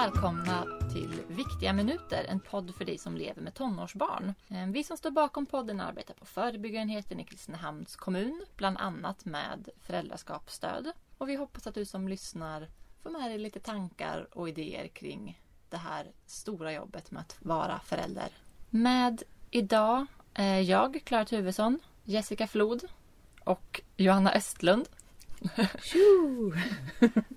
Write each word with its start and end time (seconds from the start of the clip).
välkomna 0.00 0.66
till 0.92 1.22
Viktiga 1.28 1.72
minuter, 1.72 2.24
en 2.28 2.40
podd 2.40 2.74
för 2.74 2.84
dig 2.84 2.98
som 2.98 3.16
lever 3.16 3.42
med 3.42 3.54
tonårsbarn. 3.54 4.34
Eh, 4.48 4.66
Vi 4.66 4.84
som 4.84 4.96
står 4.96 5.10
bakom 5.10 5.46
podden 5.46 5.80
arbetar 5.80 6.14
på 6.14 6.24
förebyggarenheten 6.24 7.20
i 7.20 7.24
Kristinehamns 7.24 7.96
kommun, 7.96 8.44
bland 8.56 8.78
annat 8.78 9.24
med 9.24 9.68
föräldraskapsstöd. 9.80 10.92
Och 11.18 11.28
vi 11.28 11.36
hoppas 11.36 11.66
att 11.66 11.74
du 11.74 11.84
som 11.84 12.08
lyssnar 12.08 12.68
får 13.02 13.10
med 13.10 13.30
dig 13.30 13.38
lite 13.38 13.60
tankar 13.60 14.28
och 14.32 14.48
idéer 14.48 14.88
kring 14.88 15.40
det 15.70 15.76
här 15.76 16.06
stora 16.26 16.72
jobbet 16.72 17.10
med 17.10 17.20
att 17.20 17.36
vara 17.40 17.80
förälder. 17.84 18.28
Med 18.70 19.22
idag 19.50 20.06
är 20.34 20.60
jag, 20.60 21.00
Clara 21.04 21.24
Tuvesson, 21.24 21.78
Jessica 22.04 22.46
Flod 22.46 22.84
och 23.44 23.80
Johanna 23.96 24.32
Östlund. 24.32 24.88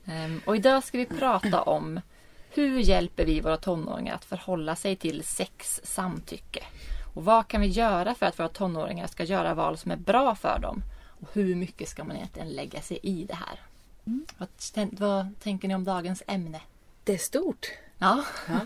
Ehm, 0.05 0.41
och 0.45 0.55
idag 0.55 0.83
ska 0.83 0.97
vi 0.97 1.05
prata 1.05 1.61
om 1.61 1.99
hur 2.53 2.79
hjälper 2.79 3.25
vi 3.25 3.39
våra 3.41 3.57
tonåringar 3.57 4.15
att 4.15 4.25
förhålla 4.25 4.75
sig 4.75 4.95
till 4.95 5.23
sex 5.23 5.81
samtycke? 5.83 6.63
Och 7.15 7.25
vad 7.25 7.47
kan 7.47 7.61
vi 7.61 7.67
göra 7.67 8.15
för 8.15 8.25
att 8.25 8.39
våra 8.39 8.49
tonåringar 8.49 9.07
ska 9.07 9.23
göra 9.23 9.53
val 9.53 9.77
som 9.77 9.91
är 9.91 9.95
bra 9.95 10.35
för 10.35 10.59
dem? 10.59 10.83
Och 11.21 11.27
hur 11.33 11.55
mycket 11.55 11.89
ska 11.89 12.03
man 12.03 12.15
egentligen 12.15 12.49
lägga 12.49 12.81
sig 12.81 12.99
i 13.03 13.25
det 13.25 13.33
här? 13.35 13.59
Vad, 14.37 14.49
tän- 14.49 14.95
vad 14.99 15.27
tänker 15.39 15.67
ni 15.67 15.75
om 15.75 15.83
dagens 15.83 16.23
ämne? 16.27 16.61
Det 17.03 17.13
är 17.13 17.17
stort. 17.17 17.67
Ja, 17.97 18.23
Ja, 18.47 18.59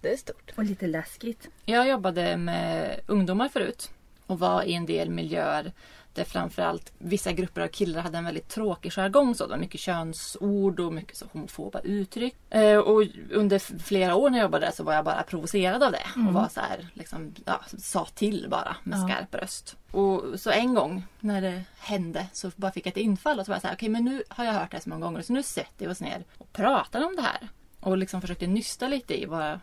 det 0.00 0.12
är 0.12 0.16
stort. 0.16 0.52
Och 0.56 0.64
lite 0.64 0.86
läskigt. 0.86 1.48
jag 1.64 1.88
jobbade 1.88 2.36
med 2.36 3.00
ungdomar 3.06 3.48
förut 3.48 3.90
och 4.26 4.38
var 4.38 4.62
i 4.62 4.74
en 4.74 4.86
del 4.86 5.10
miljöer 5.10 5.72
där 6.16 6.24
framförallt 6.24 6.92
vissa 6.98 7.32
grupper 7.32 7.60
av 7.60 7.68
killar 7.68 8.02
hade 8.02 8.18
en 8.18 8.24
väldigt 8.24 8.48
tråkig 8.48 8.92
jargong. 8.92 9.34
Så 9.34 9.44
det 9.44 9.50
var 9.50 9.58
mycket 9.58 9.80
könsord 9.80 10.80
och 10.80 10.92
mycket 10.92 11.16
så 11.16 11.26
homofoba 11.32 11.80
uttryck. 11.80 12.34
Eh, 12.50 12.78
och 12.78 13.02
under 13.30 13.58
flera 13.82 14.14
år 14.14 14.30
när 14.30 14.38
jag 14.38 14.44
jobbade 14.44 14.66
där 14.66 14.72
så 14.72 14.84
var 14.84 14.94
jag 14.94 15.04
bara 15.04 15.22
provocerad 15.22 15.82
av 15.82 15.92
det. 15.92 16.06
Och 16.28 16.34
var 16.34 16.48
så 16.48 16.60
här, 16.60 16.86
liksom, 16.94 17.34
ja, 17.44 17.60
sa 17.78 18.04
till 18.14 18.46
bara 18.50 18.76
med 18.82 18.98
Ja. 18.98 19.08
skarp 19.08 19.34
röst. 19.34 19.76
Och 19.90 20.40
så 20.40 20.50
en 20.50 20.74
gång 20.74 21.04
när 21.20 21.40
det 21.40 21.62
hände 21.78 22.26
så 22.32 22.50
bara 22.56 22.72
fick 22.72 22.86
jag 22.86 22.90
ett 22.90 22.96
infall 22.96 23.38
och 23.40 23.46
så 23.46 23.50
var 23.50 23.54
jag 23.56 23.62
så 23.62 23.68
här, 23.68 23.74
okej 23.74 23.88
men 23.88 24.04
nu 24.04 24.22
har 24.28 24.44
jag 24.44 24.52
hört 24.52 24.70
det 24.70 24.76
här 24.76 24.82
så 24.82 24.88
många 24.90 25.06
gånger 25.06 25.22
så 25.22 25.32
nu 25.32 25.42
sätter 25.42 25.86
vi 25.86 25.92
oss 25.92 26.00
ner 26.00 26.24
och 26.38 26.52
pratar 26.52 27.06
om 27.06 27.16
det 27.16 27.22
här. 27.22 27.48
Och 27.80 27.96
liksom 27.96 28.20
försökte 28.20 28.46
nysta 28.46 28.88
lite 28.88 29.22
i 29.22 29.24
vad, 29.26 29.60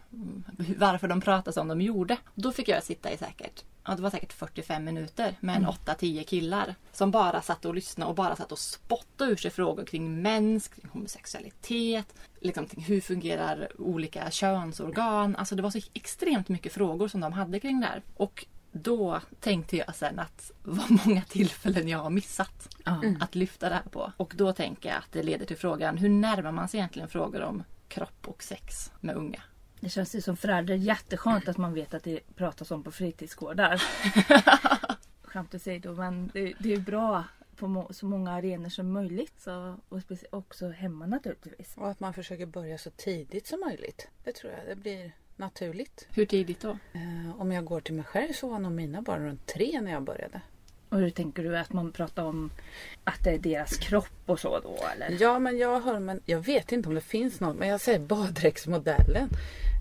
varför 0.77 1.07
de 1.07 1.21
pratade 1.21 1.53
som 1.53 1.67
de 1.67 1.81
gjorde. 1.81 2.17
Då 2.35 2.51
fick 2.51 2.67
jag 2.67 2.83
sitta 2.83 3.11
i 3.11 3.17
säkert, 3.17 3.63
ja 3.85 3.95
det 3.95 4.01
var 4.01 4.09
säkert 4.09 4.33
45 4.33 4.83
minuter 4.83 5.35
med 5.39 5.55
en 5.55 5.65
8-10 5.67 6.23
killar. 6.23 6.75
Som 6.91 7.11
bara 7.11 7.41
satt 7.41 7.65
och 7.65 7.75
lyssnade 7.75 8.09
och 8.09 8.15
bara 8.15 8.35
satt 8.35 8.51
och 8.51 8.59
spottade 8.59 9.31
ur 9.31 9.35
sig 9.35 9.51
frågor 9.51 9.85
kring 9.85 10.21
mens, 10.21 10.67
kring 10.67 10.89
homosexualitet, 10.91 12.13
liksom 12.39 12.67
hur 12.77 13.01
fungerar 13.01 13.81
olika 13.81 14.31
könsorgan. 14.31 15.35
Alltså 15.35 15.55
det 15.55 15.61
var 15.61 15.69
så 15.69 15.79
extremt 15.93 16.49
mycket 16.49 16.73
frågor 16.73 17.07
som 17.07 17.21
de 17.21 17.33
hade 17.33 17.59
kring 17.59 17.79
det 17.79 17.85
här. 17.87 18.01
Och 18.17 18.45
då 18.71 19.19
tänkte 19.39 19.77
jag 19.77 19.95
sen 19.95 20.19
att 20.19 20.51
vad 20.63 21.05
många 21.05 21.21
tillfällen 21.21 21.87
jag 21.87 21.99
har 21.99 22.09
missat 22.09 22.75
Ja. 22.85 23.01
att 23.19 23.35
lyfta 23.35 23.69
det 23.69 23.75
här 23.75 23.89
på. 23.91 24.11
Och 24.17 24.33
då 24.37 24.53
tänker 24.53 24.89
jag 24.89 24.97
att 24.97 25.11
det 25.11 25.23
leder 25.23 25.45
till 25.45 25.57
frågan 25.57 25.97
hur 25.97 26.09
närmar 26.09 26.51
man 26.51 26.67
sig 26.67 26.77
egentligen 26.77 27.09
frågor 27.09 27.41
om 27.41 27.63
kropp 27.87 28.27
och 28.27 28.43
sex 28.43 28.91
med 28.99 29.15
unga? 29.15 29.41
Det 29.83 29.89
känns 29.89 30.15
ju 30.15 30.21
som 30.21 30.37
förälder 30.37 30.75
jätteskönt 30.75 31.47
att 31.47 31.57
man 31.57 31.73
vet 31.73 31.93
att 31.93 32.03
det 32.03 32.19
pratas 32.35 32.71
om 32.71 32.83
på 32.83 32.91
fritidsgårdar. 32.91 33.83
Skämt 35.23 35.55
åsido, 35.55 35.93
men 35.93 36.31
det, 36.33 36.53
det 36.59 36.73
är 36.73 36.79
bra 36.79 37.23
på 37.55 37.67
må, 37.67 37.93
så 37.93 38.05
många 38.05 38.31
arenor 38.31 38.69
som 38.69 38.91
möjligt. 38.91 39.33
Så, 39.41 39.77
och 39.89 40.01
också 40.29 40.69
hemma 40.69 41.05
naturligtvis. 41.05 41.73
Och 41.77 41.89
att 41.89 41.99
man 41.99 42.13
försöker 42.13 42.45
börja 42.45 42.77
så 42.77 42.89
tidigt 42.89 43.47
som 43.47 43.59
möjligt. 43.59 44.07
Det 44.23 44.31
tror 44.31 44.53
jag 44.53 44.61
det 44.67 44.75
blir 44.75 45.11
naturligt. 45.35 46.07
Hur 46.09 46.25
tidigt 46.25 46.61
då? 46.61 46.69
Eh, 46.93 47.41
om 47.41 47.51
jag 47.51 47.65
går 47.65 47.79
till 47.81 47.93
mig 47.93 48.05
själv 48.05 48.33
så 48.33 48.49
var 48.49 48.59
nog 48.59 48.71
mina 48.71 49.01
barn 49.01 49.25
runt 49.25 49.45
tre 49.45 49.81
när 49.81 49.91
jag 49.91 50.03
började. 50.03 50.41
Och 50.89 50.99
hur 50.99 51.09
tänker 51.09 51.43
du 51.43 51.57
att 51.57 51.73
man 51.73 51.91
pratar 51.91 52.23
om 52.23 52.51
att 53.03 53.23
det 53.23 53.31
är 53.31 53.39
deras 53.39 53.77
kropp 53.77 54.21
och 54.25 54.39
så 54.39 54.59
då 54.59 54.77
eller? 54.95 55.21
Ja, 55.21 55.39
men 55.39 55.57
jag 55.57 55.81
hör, 55.81 55.99
men 55.99 56.21
jag 56.25 56.39
vet 56.39 56.71
inte 56.71 56.89
om 56.89 56.95
det 56.95 57.01
finns 57.01 57.39
något, 57.39 57.57
men 57.57 57.67
jag 57.67 57.81
säger 57.81 57.99
baddräktsmodellen 57.99 59.29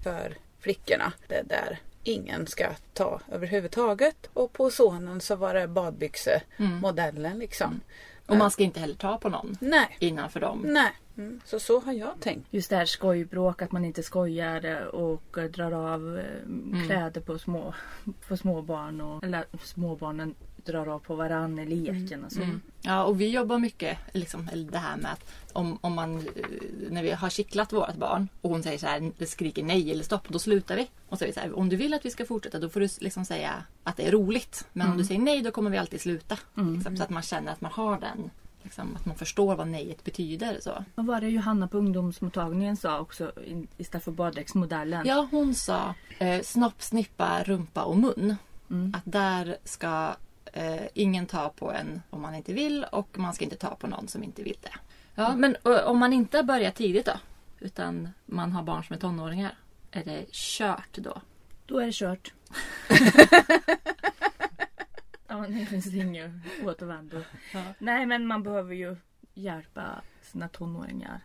för 0.03 0.35
flickorna. 0.61 1.13
Det 1.29 1.35
är 1.35 1.45
där 1.45 1.81
ingen 2.05 2.47
ska 2.47 2.69
ta 2.93 3.21
överhuvudtaget. 3.31 4.31
Och 4.33 4.53
på 4.53 4.71
sonen 4.71 5.21
så 5.21 5.37
var 5.37 5.55
det 5.55 5.69
badbyxemodellen 5.69 7.39
liksom. 7.39 7.81
Och 8.27 8.37
man 8.37 8.51
ska 8.51 8.63
inte 8.63 8.81
heller 8.81 8.95
ta 8.95 9.19
på 9.19 9.29
någon 9.29 9.57
Nej, 9.61 9.97
innanför 9.99 10.41
dem. 10.41 10.61
nej. 10.65 10.93
Mm. 11.17 11.41
Så 11.45 11.61
så 11.61 11.81
har 11.81 11.93
jag 11.93 12.21
tänkt. 12.21 12.49
Just 12.51 12.71
det 12.71 12.77
här 12.77 12.85
skojbråk, 12.87 13.63
att 13.63 13.73
man 13.73 13.85
inte 13.85 14.03
skojar 14.03 14.85
och 14.95 15.39
drar 15.51 15.73
av 15.73 16.19
eh, 16.19 16.85
kläder 16.87 17.21
på 17.21 17.39
små, 17.39 17.75
på 18.29 18.37
småbarn. 18.37 19.01
Och, 19.01 19.25
eller 19.25 19.45
småbarnen 19.63 20.35
drar 20.65 20.87
av 20.87 20.99
på 20.99 21.15
varann 21.15 21.59
i 21.59 21.67
leken 21.67 22.25
och 22.25 22.33
så. 22.33 22.43
Mm. 22.43 22.61
Ja, 22.81 23.05
och 23.05 23.21
vi 23.21 23.29
jobbar 23.29 23.59
mycket, 23.59 23.99
liksom, 24.13 24.49
det 24.71 24.79
här 24.79 24.97
med 24.97 25.13
att 25.13 25.33
om, 25.53 25.79
om 25.81 25.93
man, 25.93 26.17
eh, 26.17 26.23
när 26.91 27.03
vi 27.03 27.11
har 27.11 27.31
kittlat 27.31 27.73
vårt 27.73 27.97
barn 27.97 28.29
och 28.41 28.51
hon 28.51 28.63
säger 28.63 28.79
så 28.79 28.87
här, 28.87 29.13
det 29.19 29.27
skriker 29.27 29.63
nej 29.63 29.91
eller 29.91 30.05
stopp, 30.05 30.29
då 30.29 30.39
slutar 30.39 30.77
vi. 30.77 30.91
Och 31.09 31.17
så 31.17 31.17
säger 31.17 31.33
vi 31.33 31.35
så 31.35 31.41
här, 31.41 31.59
om 31.59 31.69
du 31.69 31.77
vill 31.77 31.95
att 31.95 32.05
vi 32.05 32.11
ska 32.11 32.27
fortsätta 32.27 32.59
då 32.59 32.69
får 32.69 32.81
du 32.81 32.89
liksom 33.01 33.25
säga 33.25 33.65
att 33.83 33.97
det 33.97 34.07
är 34.07 34.13
roligt. 34.13 34.67
Men 34.73 34.91
om 34.91 34.99
du 34.99 35.05
säger 35.05 35.21
nej 35.21 35.43
då 35.43 35.51
kommer 35.51 35.71
vi 35.71 35.79
alltid 35.79 36.01
sluta. 36.01 36.39
Liksom, 36.55 36.97
så 36.97 37.03
att 37.03 37.11
man 37.11 37.23
känner 37.23 37.53
att 37.53 37.61
man 37.61 37.73
har 37.73 38.01
den, 38.01 38.31
liksom, 38.63 38.97
att 38.97 39.07
man 39.07 39.17
förstår 39.17 39.57
vad 39.57 39.69
nejet 39.69 40.05
betyder. 40.05 40.59
Så. 40.61 40.85
Vad 40.95 41.07
var 41.07 41.21
det 41.21 41.29
Johanna 41.29 41.69
på 41.69 41.79
ungdomsmottagningen 41.79 42.77
sa 42.77 43.01
också 43.01 43.33
istället 43.77 44.05
för 44.05 44.13
baddräktsmodellen? 44.13 45.07
Ja, 45.07 45.29
hon 45.31 45.55
sa 45.55 45.95
eh, 46.19 46.43
snopp, 46.43 46.83
snippa, 46.83 47.43
rumpa 47.43 47.83
och 47.83 47.97
mun. 47.97 48.37
Att 48.95 49.03
där 49.05 49.57
ska 49.65 50.15
eh, 50.53 50.83
ingen 50.95 51.27
ta 51.27 51.49
på 51.49 51.73
en 51.73 52.03
om 52.11 52.23
man 52.23 52.35
inte 52.35 52.53
vill 52.53 52.85
och 52.93 53.19
man 53.19 53.35
ska 53.35 53.45
inte 53.45 53.57
ta 53.57 53.75
på 53.75 53.87
någon 53.87 54.09
som 54.09 54.23
inte 54.23 54.43
vill 54.43 54.59
det. 54.61 54.73
Ja, 55.15 55.37
men 55.37 55.57
eh, 55.65 55.85
om 55.85 55.99
man 55.99 56.13
inte 56.13 56.43
börjar 56.43 56.71
tidigt 56.71 57.07
då? 57.07 57.13
Utan 57.59 58.09
man 58.27 58.53
har 58.53 58.63
barn 58.63 58.85
som 58.85 58.95
är 58.97 59.01
tonåringar. 59.01 59.59
Är 59.91 60.05
det 60.05 60.27
kört 60.33 60.97
då? 60.97 61.21
Då 61.67 61.79
är 61.79 61.87
det 61.87 61.93
kört. 61.93 62.33
ja, 65.29 65.47
det 65.49 65.67
finns 65.67 65.95
inget 65.95 66.31
återvändo. 66.65 67.23
Nej, 67.79 68.07
men 68.07 68.27
man 68.27 68.43
behöver 68.43 68.75
ju 68.75 68.97
hjälpa 69.35 70.03
sina 70.23 70.49
tonåringar 70.49 71.21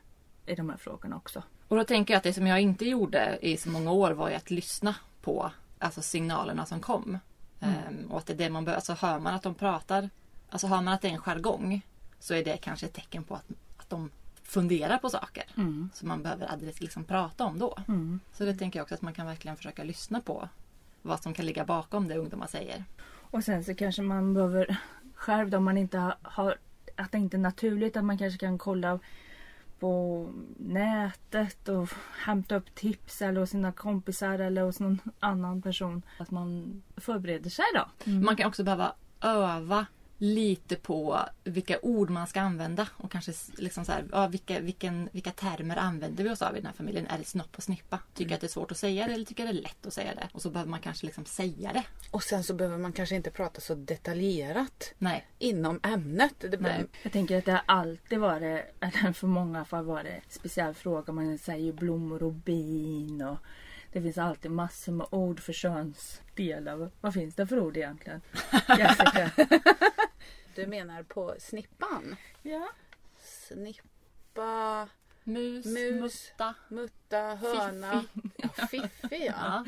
i 0.46 0.56
de 0.56 0.70
här 0.70 0.78
frågorna 0.78 1.16
också. 1.16 1.44
Och 1.68 1.78
då 1.78 1.84
tänker 1.84 2.14
jag 2.14 2.18
att 2.18 2.24
det 2.24 2.34
som 2.34 2.48
jag 2.48 2.62
inte 2.62 2.86
gjorde 2.86 3.40
i 3.42 3.58
så 3.58 3.70
många 3.70 3.92
år 3.92 4.12
var 4.12 4.30
ju 4.30 4.36
att 4.36 4.52
lyssna 4.52 4.96
på 5.22 5.52
alltså 5.80 6.02
signalerna 6.02 6.66
som 6.66 6.80
kom. 6.80 7.20
Ehm, 7.60 8.12
och 8.12 8.18
att 8.18 8.26
det 8.26 8.34
är 8.34 8.38
det 8.38 8.50
man 8.50 8.66
behöver. 8.66 8.78
Alltså 8.78 8.94
hör 9.08 9.20
man 9.20 9.34
att 9.36 9.44
de 9.44 9.56
pratar, 9.56 10.10
alltså 10.50 10.68
hör 10.68 10.82
man 10.82 10.94
att 10.94 11.02
det 11.02 11.08
är 11.08 11.12
en 11.12 11.22
jargong 11.22 11.82
så 12.20 12.34
är 12.34 12.44
det 12.44 12.58
kanske 12.58 12.86
ett 12.86 12.94
tecken 12.94 13.24
på 13.24 13.36
att, 13.36 13.46
att 13.78 13.90
de 13.90 14.10
funderar 14.44 14.98
på 14.98 15.10
saker. 15.10 15.44
Som 15.94 16.08
man 16.08 16.24
behöver 16.24 16.54
adress, 16.54 16.82
liksom 16.82 17.04
prata 17.04 17.44
om 17.46 17.60
då. 17.60 17.78
Så 18.34 18.46
det 18.46 18.54
tänker 18.56 18.80
jag 18.80 18.84
också 18.84 18.96
att 18.96 19.02
man 19.02 19.14
kan 19.14 19.26
verkligen 19.26 19.58
försöka 19.58 19.84
lyssna 19.84 20.22
på 20.22 20.50
vad 21.02 21.24
som 21.24 21.34
kan 21.34 21.46
ligga 21.46 21.66
bakom 21.66 22.08
det 22.08 22.16
ungdomar 22.18 22.48
säger. 22.48 22.84
Och 23.32 23.44
sen 23.44 23.64
så 23.64 23.76
kanske 23.76 24.02
man 24.02 24.34
behöver 24.34 24.78
själv 25.16 25.56
om 25.56 25.64
man 25.64 25.78
inte 25.78 25.98
har- 25.98 26.16
har 26.22 26.58
att 26.96 27.12
det 27.12 27.18
inte 27.18 27.38
är 27.38 27.40
naturligt 27.40 27.98
att 27.98 28.04
man 28.04 28.18
kanske 28.18 28.38
kan 28.40 28.58
kolla 28.58 29.00
på 29.80 30.26
nätet 30.58 31.70
och 31.70 31.90
hämta 32.26 32.56
upp 32.56 32.76
tips 32.76 33.22
eller 33.22 33.40
hos 33.40 33.50
sina 33.50 33.72
kompisar 33.72 34.40
eller 34.40 34.62
hos 34.62 34.80
någon 34.80 35.00
annan 35.20 35.62
person. 35.62 36.02
Att 36.20 36.32
man 36.32 36.82
förbereder 36.98 37.50
sig 37.50 37.66
då. 37.76 38.12
Mm. 38.12 38.26
Man 38.26 38.36
kan 38.36 38.48
också 38.48 38.64
behöva 38.64 38.94
öva 39.22 39.86
lite 40.18 40.76
på 40.76 41.20
vilka 41.44 41.80
ord 41.82 42.10
man 42.10 42.28
ska 42.28 42.42
använda 42.42 42.88
och 42.98 43.12
kanske 43.12 43.34
liksom 43.58 43.86
så 43.86 43.92
här, 43.92 44.06
ja, 44.12 44.28
vilka, 44.28 44.60
vilken, 44.60 45.10
vilka 45.12 45.32
termer 45.32 45.78
använder 45.78 46.24
vi 46.24 46.30
oss 46.30 46.42
av 46.42 46.54
i 46.54 46.60
den 46.60 46.66
här 46.66 46.74
familjen? 46.74 47.08
Är 47.08 47.18
det 47.18 47.24
snopp 47.24 47.58
och 47.58 47.64
snippa? 47.64 48.00
Tycker 48.14 48.32
jag 48.32 48.36
att 48.36 48.42
det 48.42 48.48
är 48.48 48.50
svårt 48.50 48.72
att 48.72 48.78
säga 48.78 49.08
det 49.08 49.14
eller 49.14 49.26
tycker 49.26 49.46
jag 49.46 49.56
det 49.56 49.60
är 49.60 49.64
lätt 49.64 49.86
att 49.86 49.94
säga 49.94 50.16
det? 50.16 50.28
Och 50.32 50.42
så 50.42 50.50
behöver 50.50 50.70
man 50.70 50.80
kanske 50.80 51.06
liksom 51.06 51.26
säga 51.26 51.74
det. 51.74 51.84
Och 52.12 52.24
sen 52.24 52.44
så 52.44 52.54
behöver 52.54 52.78
man 52.78 52.94
kanske 52.94 53.16
inte 53.16 53.32
prata 53.32 53.62
så 53.62 53.76
detaljerat 53.76 54.94
Nej. 54.98 55.28
inom 55.40 55.80
ämnet. 55.84 56.34
Det 56.40 56.62
Nej. 56.62 56.86
Jag 57.04 57.12
tänker 57.12 57.38
att 57.38 57.46
det 57.46 57.52
har 57.52 57.64
alltid 57.66 58.20
varit, 58.20 58.66
eller 58.80 59.14
för 59.14 59.28
många 59.28 59.66
fall 59.66 59.86
varit 59.86 60.14
en 60.14 60.22
speciell 60.30 60.74
fråga. 60.74 61.14
Man 61.14 61.38
säger 61.38 61.74
blommor 61.74 62.24
och 62.24 62.34
bin 62.34 63.22
och 63.22 63.38
det 63.92 64.02
finns 64.02 64.18
alltid 64.18 64.52
massor 64.52 64.92
med 64.92 65.08
ord 65.10 65.40
för 65.40 65.54
könsdelar. 65.54 66.92
Vad 67.02 67.14
finns 67.14 67.36
det 67.36 67.48
för 67.48 67.60
ord 67.60 67.78
egentligen? 67.78 68.22
Jessica? 68.78 69.32
Du 70.58 70.68
menar 70.68 71.04
på 71.04 71.36
snippan? 71.40 72.16
ja. 72.42 72.70
Snippa, 73.20 74.90
Mus, 75.24 75.66
Mus. 75.66 76.02
mutta. 76.02 76.54
mutta, 76.70 77.18
höna. 77.36 78.04
Ja, 78.38 78.50
fiffi 78.50 78.88
ja. 79.12 79.20
Ja. 79.26 79.66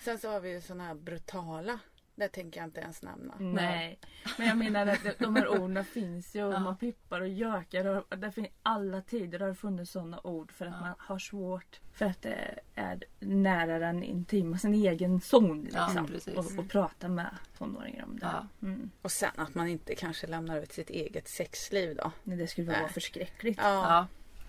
Sen 0.00 0.18
så 0.18 0.28
har 0.30 0.40
vi 0.40 0.50
ju 0.50 0.60
såna 0.60 0.84
här 0.84 0.94
brutala 0.94 1.78
Det 2.16 2.28
tänker 2.28 2.60
jag 2.60 2.66
inte 2.66 2.80
ens 2.80 3.02
nämna. 3.02 3.34
Nej. 3.38 3.98
Men 4.38 4.46
jag 4.46 4.56
menar 4.56 4.86
att 4.86 5.18
de- 5.18 5.36
här 5.36 5.48
orden 5.48 5.84
finns 5.84 6.36
ju 6.36 6.44
och 6.44 6.52
Ja. 6.54 6.58
man 6.60 6.76
pippar 6.76 7.20
och 7.20 7.28
gökar. 7.28 7.86
Och 8.12 8.18
det 8.18 8.32
finns 8.32 8.48
alla 8.62 9.00
tider 9.00 9.38
har 9.40 9.48
det 9.48 9.54
funnits 9.54 9.90
sådana 9.92 10.20
ord 10.24 10.52
för 10.52 10.66
att 10.66 10.72
Ja. 10.74 10.80
man 10.80 10.94
har 10.98 11.18
svårt. 11.18 11.80
För 11.92 12.04
att 12.06 12.22
det 12.22 12.58
är 12.74 13.04
nära 13.18 13.78
den 13.78 14.02
intima, 14.02 14.58
sin 14.58 14.74
egen 14.74 15.20
zon 15.20 15.68
Ja, 15.72 15.86
liksom. 15.86 16.06
precis. 16.06 16.34
och, 16.36 16.58
och 16.64 16.68
prata 16.70 17.08
med 17.08 17.30
tonåringar 17.58 18.04
om 18.04 18.18
det. 18.18 18.26
Ja. 18.26 18.46
Mm. 18.66 18.90
Och 19.02 19.10
sen 19.12 19.30
att 19.36 19.54
man 19.54 19.68
inte 19.68 19.94
kanske 19.94 20.26
lämnar 20.26 20.58
ut 20.62 20.72
sitt 20.72 20.90
eget 20.90 21.28
sexliv 21.28 21.96
då. 21.96 22.12
Men 22.22 22.38
det 22.38 22.46
skulle 22.46 22.66
vara 22.70 22.80
Nej. 22.80 22.90
förskräckligt. 22.92 23.58
Ja, 23.62 23.68
Ja. 23.94 24.06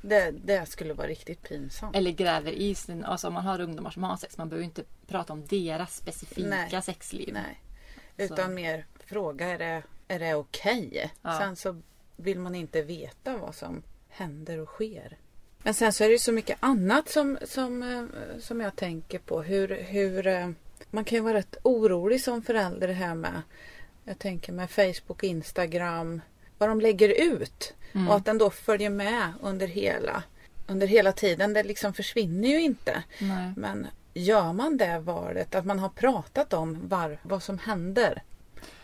Det, 0.10 0.32
det 0.32 0.66
skulle 0.66 0.94
vara 0.94 1.08
riktigt 1.08 1.44
pinsamt. 1.44 1.96
Eller 1.96 2.12
gräver 2.12 2.52
i 2.52 2.76
sin, 2.76 3.06
alltså 3.06 3.28
om 3.28 3.34
man 3.34 3.46
har 3.46 3.62
ungdomar 3.62 3.92
som 3.92 4.04
har 4.04 4.18
sex, 4.18 4.38
man 4.38 4.50
behöver 4.50 4.66
inte 4.66 4.84
prata 5.08 5.34
om 5.34 5.46
deras 5.46 5.96
specifika 5.96 6.48
Nej. 6.48 6.82
sexliv. 6.82 7.34
Nej. 7.34 7.62
Så. 8.18 8.24
Utan 8.34 8.54
mer 8.54 8.86
fråga 9.00 9.48
är 9.48 9.58
det, 9.58 9.84
är 10.08 10.20
det 10.20 10.36
okej? 10.36 11.14
Ja. 11.22 11.40
Sen 11.40 11.56
så 11.56 11.82
vill 12.16 12.40
man 12.40 12.56
inte 12.56 12.82
veta 12.82 13.38
vad 13.38 13.56
som 13.56 13.84
händer 14.10 14.60
och 14.60 14.70
sker. 14.70 15.18
Men 15.64 15.74
sen 15.74 15.94
så 15.94 16.04
är 16.04 16.08
det 16.08 16.14
ju 16.14 16.20
så 16.20 16.32
mycket 16.32 16.58
annat 16.60 17.10
som, 17.10 17.38
som, 17.46 17.84
eh, 17.84 18.40
som 18.40 18.62
jag 18.62 18.76
tänker 18.76 19.20
på. 19.20 19.42
Hur, 19.42 19.68
hur, 19.68 20.28
eh, 20.28 20.50
man 20.92 21.06
kan 21.06 21.16
ju 21.16 21.22
vara 21.22 21.38
rätt 21.38 21.58
orolig 21.64 22.22
som 22.22 22.42
förälder 22.42 22.88
här 22.88 23.16
med 23.16 23.42
jag 24.08 24.20
tänker 24.20 24.54
med 24.54 24.70
Facebook, 24.70 25.24
Instagram, 25.24 26.22
vad 26.58 26.70
de 26.70 26.82
lägger 26.82 27.10
ut. 27.34 27.74
Mm. 27.94 28.08
Och 28.08 28.16
att 28.16 28.26
den 28.26 28.38
då 28.38 28.50
följer 28.50 28.90
med 28.90 29.34
under 29.42 29.68
hela, 29.68 30.24
under 30.68 30.88
hela 30.88 31.12
tiden. 31.12 31.54
Det 31.54 31.64
liksom 31.64 31.94
försvinner 31.94 32.50
ju 32.50 32.62
inte. 32.62 33.04
Nej. 33.20 33.54
Men 33.58 33.88
gör 34.14 34.54
man 34.54 34.78
det 34.78 35.00
valet, 35.00 35.56
att 35.56 35.66
man 35.66 35.80
har 35.80 35.90
pratat 35.90 36.54
om 36.54 36.88
var, 36.88 37.20
vad 37.24 37.44
som 37.44 37.60
händer. 37.60 38.24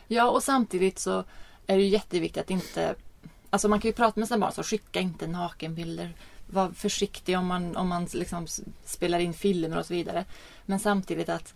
Ja, 0.08 0.30
och 0.30 0.44
samtidigt 0.44 1.00
så 1.00 1.24
är 1.68 1.78
det 1.78 1.84
jätteviktigt 1.84 2.42
att 2.44 2.50
inte... 2.50 2.96
Alltså 3.50 3.68
man 3.68 3.80
kan 3.80 3.90
ju 3.90 3.94
prata 3.94 4.20
med 4.20 4.28
sina 4.28 4.38
barn 4.38 4.52
så 4.52 4.64
skicka 4.64 5.00
inte 5.00 5.28
nakenbilder. 5.28 6.16
Var 6.48 6.70
försiktig 6.70 7.38
om 7.38 7.48
man, 7.48 7.78
om 7.78 7.88
man 7.88 8.08
liksom 8.14 8.48
spelar 8.86 9.20
in 9.20 9.34
filmer 9.34 9.78
och 9.78 9.86
så 9.86 9.94
vidare. 9.94 10.26
Men 10.66 10.80
samtidigt 10.80 11.30
att 11.30 11.54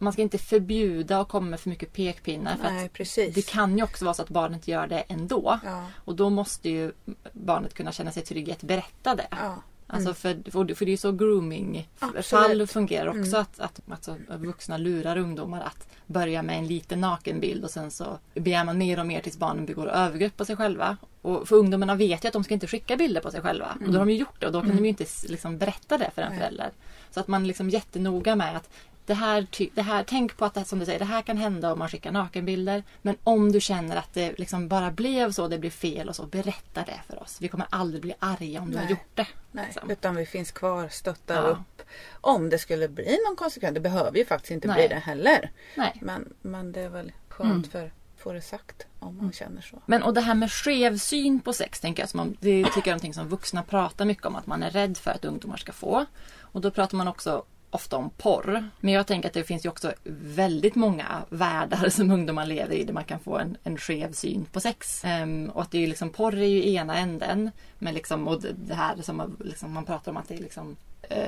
man 0.00 0.12
ska 0.12 0.22
inte 0.22 0.38
förbjuda 0.38 1.20
och 1.20 1.28
komma 1.28 1.46
med 1.50 1.60
för 1.60 1.70
mycket 1.70 1.92
pekpinnar. 1.92 2.56
För 2.56 2.70
Nej, 2.70 2.88
precis. 2.88 3.34
det 3.34 3.46
kan 3.50 3.76
ju 3.78 3.84
också 3.84 4.04
vara 4.04 4.14
så 4.14 4.22
att 4.22 4.28
barnet 4.28 4.68
gör 4.68 4.86
det 4.86 5.00
ändå. 5.00 5.60
Ja, 5.64 5.86
Och 6.04 6.14
då 6.14 6.30
måste 6.30 6.68
ju 6.70 6.92
barnet 7.32 7.74
kunna 7.74 7.92
känna 7.92 8.12
sig 8.12 8.22
trygg 8.22 8.48
i 8.48 8.52
att 8.52 8.62
berätta 8.62 9.14
det. 9.14 9.26
ja. 9.30 9.62
Alltså 9.92 10.14
för, 10.14 10.50
för, 10.50 10.74
för 10.74 10.84
det 10.84 10.88
är 10.90 10.92
ju 10.92 10.96
så 10.96 11.12
grooming 11.12 11.88
Absolut. 11.98 12.26
fall 12.26 12.66
fungerar 12.66 13.06
också 13.08 13.18
Mm. 13.36 13.40
att, 13.40 13.60
att 13.60 13.80
alltså, 13.90 14.16
vuxna 14.28 14.76
lurar 14.78 15.16
ungdomar 15.16 15.60
att 15.60 15.88
börja 16.06 16.42
med 16.42 16.58
en 16.58 16.66
liten 16.66 17.00
nakenbild 17.00 17.64
och 17.64 17.70
sen 17.70 17.90
så 17.90 18.18
begär 18.34 18.64
man 18.64 18.78
mer 18.78 18.98
och 19.00 19.06
mer 19.06 19.20
tills 19.20 19.36
barnen 19.38 19.66
begår 19.66 19.88
övergrepp 19.88 20.36
på 20.36 20.44
sig 20.44 20.56
själva. 20.56 20.96
Och 21.22 21.48
för 21.48 21.56
ungdomarna 21.56 21.94
vet 21.94 22.24
ju 22.24 22.28
att 22.28 22.32
de 22.32 22.44
ska 22.44 22.54
inte 22.54 22.66
skicka 22.66 22.96
bilder 22.96 23.20
på 23.20 23.30
sig 23.30 23.40
själva. 23.40 23.68
Och 23.80 23.92
då 23.92 23.98
har 23.98 24.06
de 24.06 24.10
ju 24.12 24.18
gjort 24.18 24.40
det 24.40 24.46
och 24.46 24.52
då 24.52 24.60
kan 24.60 24.76
de 24.76 24.82
ju 24.82 24.88
inte 24.88 25.04
s- 25.04 25.26
liksom, 25.28 25.58
berätta 25.58 25.98
det 25.98 26.10
för 26.14 26.22
en 26.22 26.38
förälder. 26.38 26.70
Så 27.10 27.20
att 27.20 27.28
man 27.28 27.46
liksom 27.46 27.70
jättenoga 27.70 28.36
med 28.36 28.56
att 28.56 28.70
det 29.10 29.14
här, 29.14 29.46
det 29.74 29.82
här, 29.82 30.04
tänk 30.08 30.36
på 30.36 30.44
att 30.44 30.54
det, 30.54 30.64
som 30.64 30.78
du 30.78 30.84
säger, 30.84 30.98
det 30.98 31.04
här 31.04 31.22
kan 31.22 31.36
hända 31.36 31.72
om 31.72 31.78
man 31.78 31.88
skickar 31.88 32.12
nakenbilder. 32.12 32.82
Men 33.02 33.16
om 33.24 33.52
du 33.52 33.60
känner 33.60 33.96
att 33.96 34.14
det 34.14 34.38
liksom 34.38 34.68
bara 34.68 34.90
blev 34.90 35.32
så, 35.32 35.48
det 35.48 35.58
blev 35.58 35.70
fel 35.70 36.08
och 36.08 36.16
så, 36.16 36.26
berätta 36.26 36.82
det 36.82 37.00
för 37.06 37.22
oss. 37.22 37.36
Vi 37.40 37.48
kommer 37.48 37.66
aldrig 37.70 38.02
bli 38.02 38.14
arga 38.18 38.60
om 38.60 38.70
du 38.70 38.76
har 38.76 38.84
Nej. 38.84 38.90
gjort 38.90 39.10
det. 39.16 39.26
Nej, 39.52 39.64
liksom. 39.66 39.90
utan 39.90 40.16
vi 40.16 40.26
finns 40.26 40.50
kvar, 40.50 40.88
stöttar 40.88 41.34
Ja. 41.34 41.42
upp. 41.42 41.82
Om 42.20 42.50
det 42.50 42.58
skulle 42.58 42.88
bli 42.88 43.18
någon 43.26 43.36
konsekvens. 43.36 43.74
Det 43.74 43.80
behöver 43.80 44.18
ju 44.18 44.24
faktiskt 44.24 44.50
inte 44.50 44.68
Nej. 44.68 44.76
bli 44.76 44.88
det 44.94 45.00
heller. 45.00 45.50
Nej. 45.76 45.98
Men, 46.02 46.32
men 46.42 46.72
det 46.72 46.80
är 46.80 46.88
väl 46.88 47.12
skönt 47.28 47.50
Mm. 47.50 47.70
för 47.70 47.92
få 48.16 48.32
det 48.32 48.42
sagt 48.42 48.86
om 48.98 49.16
man 49.16 49.32
känner 49.32 49.62
så. 49.62 49.82
Men 49.86 50.02
och 50.02 50.14
det 50.14 50.20
här 50.20 50.34
med 50.34 50.52
skev 50.52 50.98
syn 50.98 51.40
på 51.40 51.52
sex, 51.52 51.80
tänker 51.80 52.02
jag, 52.02 52.10
som 52.10 52.20
om, 52.20 52.36
det 52.40 52.64
tycker 52.64 52.78
jag 52.78 52.86
är 52.86 52.90
någonting 52.90 53.14
som 53.14 53.28
vuxna 53.28 53.62
pratar 53.62 54.04
mycket 54.04 54.26
om 54.26 54.36
att 54.36 54.46
man 54.46 54.62
är 54.62 54.70
rädd 54.70 54.96
för 54.96 55.10
att 55.10 55.24
ungdomar 55.24 55.56
ska 55.56 55.72
få. 55.72 56.06
Och 56.40 56.60
då 56.60 56.70
pratar 56.70 56.96
man 56.96 57.08
också 57.08 57.44
ofta 57.70 57.96
om 57.96 58.10
porr. 58.10 58.68
Men 58.80 58.94
jag 58.94 59.06
tänker 59.06 59.28
att 59.28 59.34
det 59.34 59.44
finns 59.44 59.64
ju 59.64 59.68
också 59.68 59.92
väldigt 60.34 60.74
många 60.74 61.06
världar 61.28 61.88
som 61.88 62.10
ungdomar 62.10 62.46
lever 62.46 62.74
i 62.74 62.84
där 62.84 62.92
man 62.92 63.04
kan 63.04 63.20
få 63.20 63.38
en, 63.38 63.56
en 63.64 63.76
skev 63.78 64.12
syn 64.12 64.44
på 64.52 64.60
sex. 64.60 65.02
Um, 65.22 65.50
och 65.50 65.62
att 65.62 65.70
det 65.70 65.78
är 65.78 65.82
ju 65.82 65.86
liksom, 65.86 66.10
porr 66.10 66.34
är 66.38 66.46
ju 66.46 66.72
ena 66.74 66.96
änden. 66.96 67.50
Men 67.78 67.94
liksom, 67.94 68.28
och 68.28 68.42
det- 68.42 68.74
här 68.74 68.96
som 69.02 69.16
man- 69.16 69.36
liksom, 69.44 69.72
man 69.72 69.84
pratar 69.84 70.10
om 70.12 70.16
att 70.16 70.28
det 70.28 70.34
är 70.34 70.38
liksom 70.38 70.76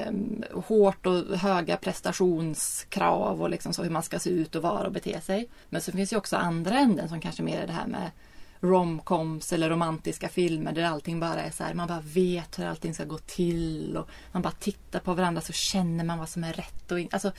um, 0.09 0.45
hårt 0.67 1.07
och 1.07 1.39
höga 1.39 1.77
prestationskrav 1.77 3.43
och 3.43 3.51
liksom 3.51 3.73
så 3.73 3.83
hur 3.83 3.91
man 3.91 4.03
ska 4.03 4.19
se 4.19 4.31
ut 4.31 4.55
och 4.55 4.63
vara 4.63 4.87
och 4.87 4.93
bete 4.93 5.21
sig. 5.21 5.49
Men 5.69 5.81
så 5.81 5.93
finns 5.93 6.13
ju 6.13 6.17
också 6.17 6.37
andra 6.37 6.79
änden 6.79 7.09
som 7.09 7.21
kanske 7.21 7.43
mer 7.43 7.61
är 7.63 7.67
det 7.67 7.73
här 7.73 7.87
med 7.87 8.11
romcoms 8.63 9.53
eller 9.53 9.71
romantiska 9.71 10.29
filmer 10.29 10.73
där 10.73 10.83
allting 10.83 11.21
bara 11.21 11.43
är 11.43 11.51
så 11.51 11.65
här, 11.65 11.75
man 11.75 11.89
bara 11.89 12.01
vet 12.01 12.59
hur 12.59 12.67
allting 12.67 12.95
ska 12.95 13.05
gå 13.05 13.19
till 13.19 13.97
och 13.97 14.11
man 14.33 14.43
bara 14.43 14.53
tittar 14.53 15.01
på 15.01 15.15
varandra 15.15 15.41
så 15.41 15.53
känner 15.53 16.05
man 16.05 16.19
vad 16.19 16.29
som 16.29 16.45
är 16.45 16.53
rätt 16.53 16.93
och 16.93 17.01
in, 17.01 17.09
alltså, 17.13 17.33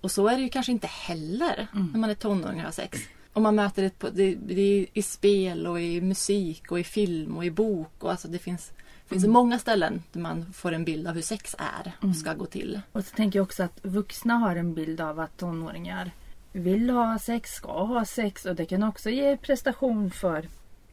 och 0.00 0.10
så 0.10 0.28
är 0.28 0.36
det 0.36 0.42
ju 0.42 0.48
kanske 0.48 0.72
inte 0.72 0.86
heller 0.86 1.66
när 1.72 1.98
man 1.98 2.10
är 2.10 2.14
tonåring 2.14 2.58
och 2.58 2.64
har 2.64 2.72
sex. 2.72 2.98
Och 3.32 3.42
man 3.42 3.54
möter 3.54 3.82
det, 3.82 3.98
på, 3.98 4.08
det, 4.10 4.34
det 4.34 4.60
är 4.60 4.86
i 4.92 5.02
spel 5.02 5.66
och 5.66 5.80
i 5.80 6.00
musik 6.00 6.72
och 6.72 6.80
i 6.80 6.84
film 6.84 7.36
och 7.36 7.44
i 7.44 7.50
bok 7.50 7.92
och 7.98 8.10
alltså 8.10 8.28
det 8.28 8.38
finns 8.38 8.72
finns 9.06 9.26
många 9.26 9.58
ställen 9.58 10.02
där 10.12 10.20
man 10.20 10.52
får 10.52 10.72
en 10.72 10.84
bild 10.84 11.08
av 11.08 11.14
hur 11.14 11.22
sex 11.22 11.56
är 11.58 11.92
och 12.08 12.16
ska 12.16 12.34
gå 12.34 12.46
till. 12.46 12.80
Och 12.92 13.04
så 13.04 13.16
tänker 13.16 13.38
jag 13.38 13.44
också 13.44 13.62
att 13.62 13.80
vuxna 13.82 14.34
har 14.34 14.56
en 14.56 14.74
bild 14.74 15.00
av 15.00 15.20
att 15.20 15.36
tonåringar 15.36 16.10
vill 16.52 16.90
ha 16.90 17.18
sex, 17.18 17.50
ska 17.50 17.84
ha 17.84 18.04
sex 18.04 18.44
och 18.44 18.54
det 18.54 18.66
kan 18.66 18.82
också 18.82 19.10
ge 19.10 19.36
prestation 19.36 20.10
för 20.10 20.48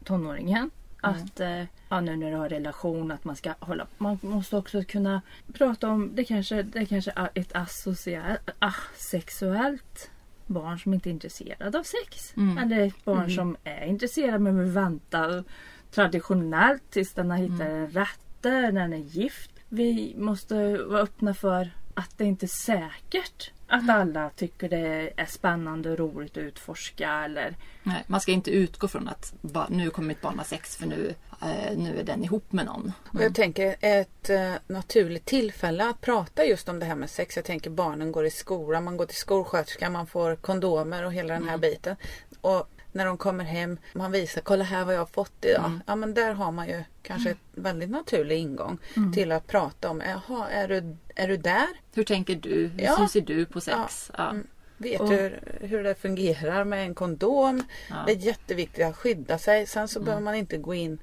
tonåringen. 0.07 0.71
Att 1.01 1.39
eh, 1.39 1.63
ja, 1.89 2.01
nu 2.01 2.15
när 2.15 2.31
du 2.31 2.38
har 2.38 2.50
relation 2.50 3.12
att 3.12 3.24
man 3.24 3.36
ska 3.36 3.54
hålla 3.59 3.88
Man 3.98 4.19
måste 4.21 4.57
också 4.57 4.83
kunna 4.83 5.21
prata 5.54 5.89
om 5.89 6.15
det 6.15 6.24
kanske, 6.24 6.63
det 6.63 6.86
kanske 6.86 7.12
är 7.15 7.30
ett 7.33 7.56
asocialt, 7.56 8.50
asexuellt 8.59 10.12
barn 10.45 10.80
som 10.80 10.94
inte 10.94 11.09
är 11.09 11.12
intresserad 11.12 11.75
av 11.75 11.83
sex. 11.83 12.33
Mm. 12.38 12.57
Eller 12.57 12.88
ett 12.88 13.06
barn 13.06 13.31
som 13.31 13.57
är 13.63 13.86
intresserad 13.86 14.42
men 14.42 14.59
vill 14.59 14.71
vänta 14.71 15.44
traditionellt 15.92 16.92
tills 16.92 17.13
den 17.13 17.31
har 17.31 17.38
hittat 17.38 17.68
en 17.68 17.88
rätte, 17.88 18.50
när 18.50 18.71
den 18.71 18.94
är 18.94 18.98
gift. 18.98 19.51
Vi 19.69 20.15
måste 20.18 20.77
vara 20.77 21.01
öppna 21.01 21.33
för 21.33 21.71
att 21.94 22.18
det 22.18 22.25
inte 22.25 22.45
är 22.45 22.65
säkert 22.65 23.51
att 23.68 23.90
alla 23.90 24.30
tycker 24.30 24.69
det 24.69 25.14
är 25.18 25.25
spännande 25.25 25.92
och 25.92 26.00
roligt 26.00 26.31
att 26.31 26.44
utforska 26.44 27.12
eller 27.25 27.56
Nej, 27.84 28.04
man 28.08 28.22
ska 28.22 28.31
inte 28.31 28.52
utgå 28.52 28.88
från 28.88 29.08
att 29.08 29.34
nu 29.69 29.90
kommer 29.90 30.07
mitt 30.07 30.21
barn 30.21 30.38
ha 30.38 30.45
sex 30.45 30.78
för 30.78 30.86
nu, 30.86 31.16
eh, 31.42 31.78
nu 31.78 32.00
är 32.00 32.04
den 32.04 32.24
ihop 32.24 32.52
med 32.52 32.66
någon. 32.66 32.92
Och 33.14 33.24
jag 33.24 33.36
tänker 33.36 33.76
ett 33.80 34.30
eh, 34.30 34.54
naturligt 34.68 35.26
tillfälle 35.26 35.90
att 35.90 36.02
prata 36.02 36.45
just 36.45 36.69
om 36.69 36.80
det 36.80 36.86
här 36.86 36.95
med 36.95 37.09
sex. 37.09 37.36
Jag 37.36 37.45
tänker 37.45 37.69
barnen 37.69 38.12
går 38.12 38.26
i 38.26 38.31
skolan, 38.31 38.83
man 38.83 38.97
går 38.97 39.06
till 39.06 39.18
skolsköterskan, 39.18 39.92
man 39.92 40.07
får 40.07 40.36
kondomer 40.36 41.06
och 41.06 41.14
hela 41.14 41.33
den 41.33 41.50
här 41.50 41.57
biten. 41.57 41.95
Och 42.42 42.69
när 42.92 43.06
de 43.06 43.18
kommer 43.18 43.44
hem, 43.44 43.78
man 43.94 44.12
visar, 44.12 44.42
kolla 44.42 44.64
här 44.64 44.86
vad 44.86 44.95
jag 44.95 45.00
har 45.00 45.06
fått 45.06 45.45
idag. 45.45 45.80
Ja 45.86 45.95
men 45.95 46.14
där 46.14 46.33
har 46.33 46.52
man 46.52 46.68
ju 46.68 46.83
kanske 47.02 47.30
ett 47.30 47.38
väldigt 47.52 47.90
naturlig 47.90 48.38
ingång 48.38 48.78
till 49.14 49.31
att 49.31 49.47
prata 49.47 49.90
om, 49.90 50.02
jaha 50.06 50.50
är 50.50 50.68
du, 50.68 50.97
är 51.18 51.28
du 51.28 51.38
där? 51.38 51.68
Hur 51.94 52.04
tänker 52.04 52.36
du? 52.36 52.68
Hur 52.68 52.83
Ja. 52.83 53.07
ser 53.12 53.21
du 53.21 53.45
på 53.45 53.62
sex? 53.62 54.12
Ja. 54.18 54.30
Mm. 54.30 54.47
Vet 54.78 55.02
Och- 55.02 55.09
du 55.09 55.40
hur 55.62 55.83
det 55.83 55.95
fungerar 55.95 56.64
med 56.64 56.83
en 56.86 56.95
kondom? 56.95 57.64
Ja. 57.90 57.95
Det 58.06 58.12
är 58.12 58.16
jätteviktigt 58.16 58.86
att 58.86 58.95
skydda 58.97 59.38
sig. 59.38 59.66
Sen 59.66 59.88
så 59.88 60.00
behöver 60.00 60.24
man 60.24 60.36
inte 60.36 60.57
gå 60.57 60.74
in 60.74 61.00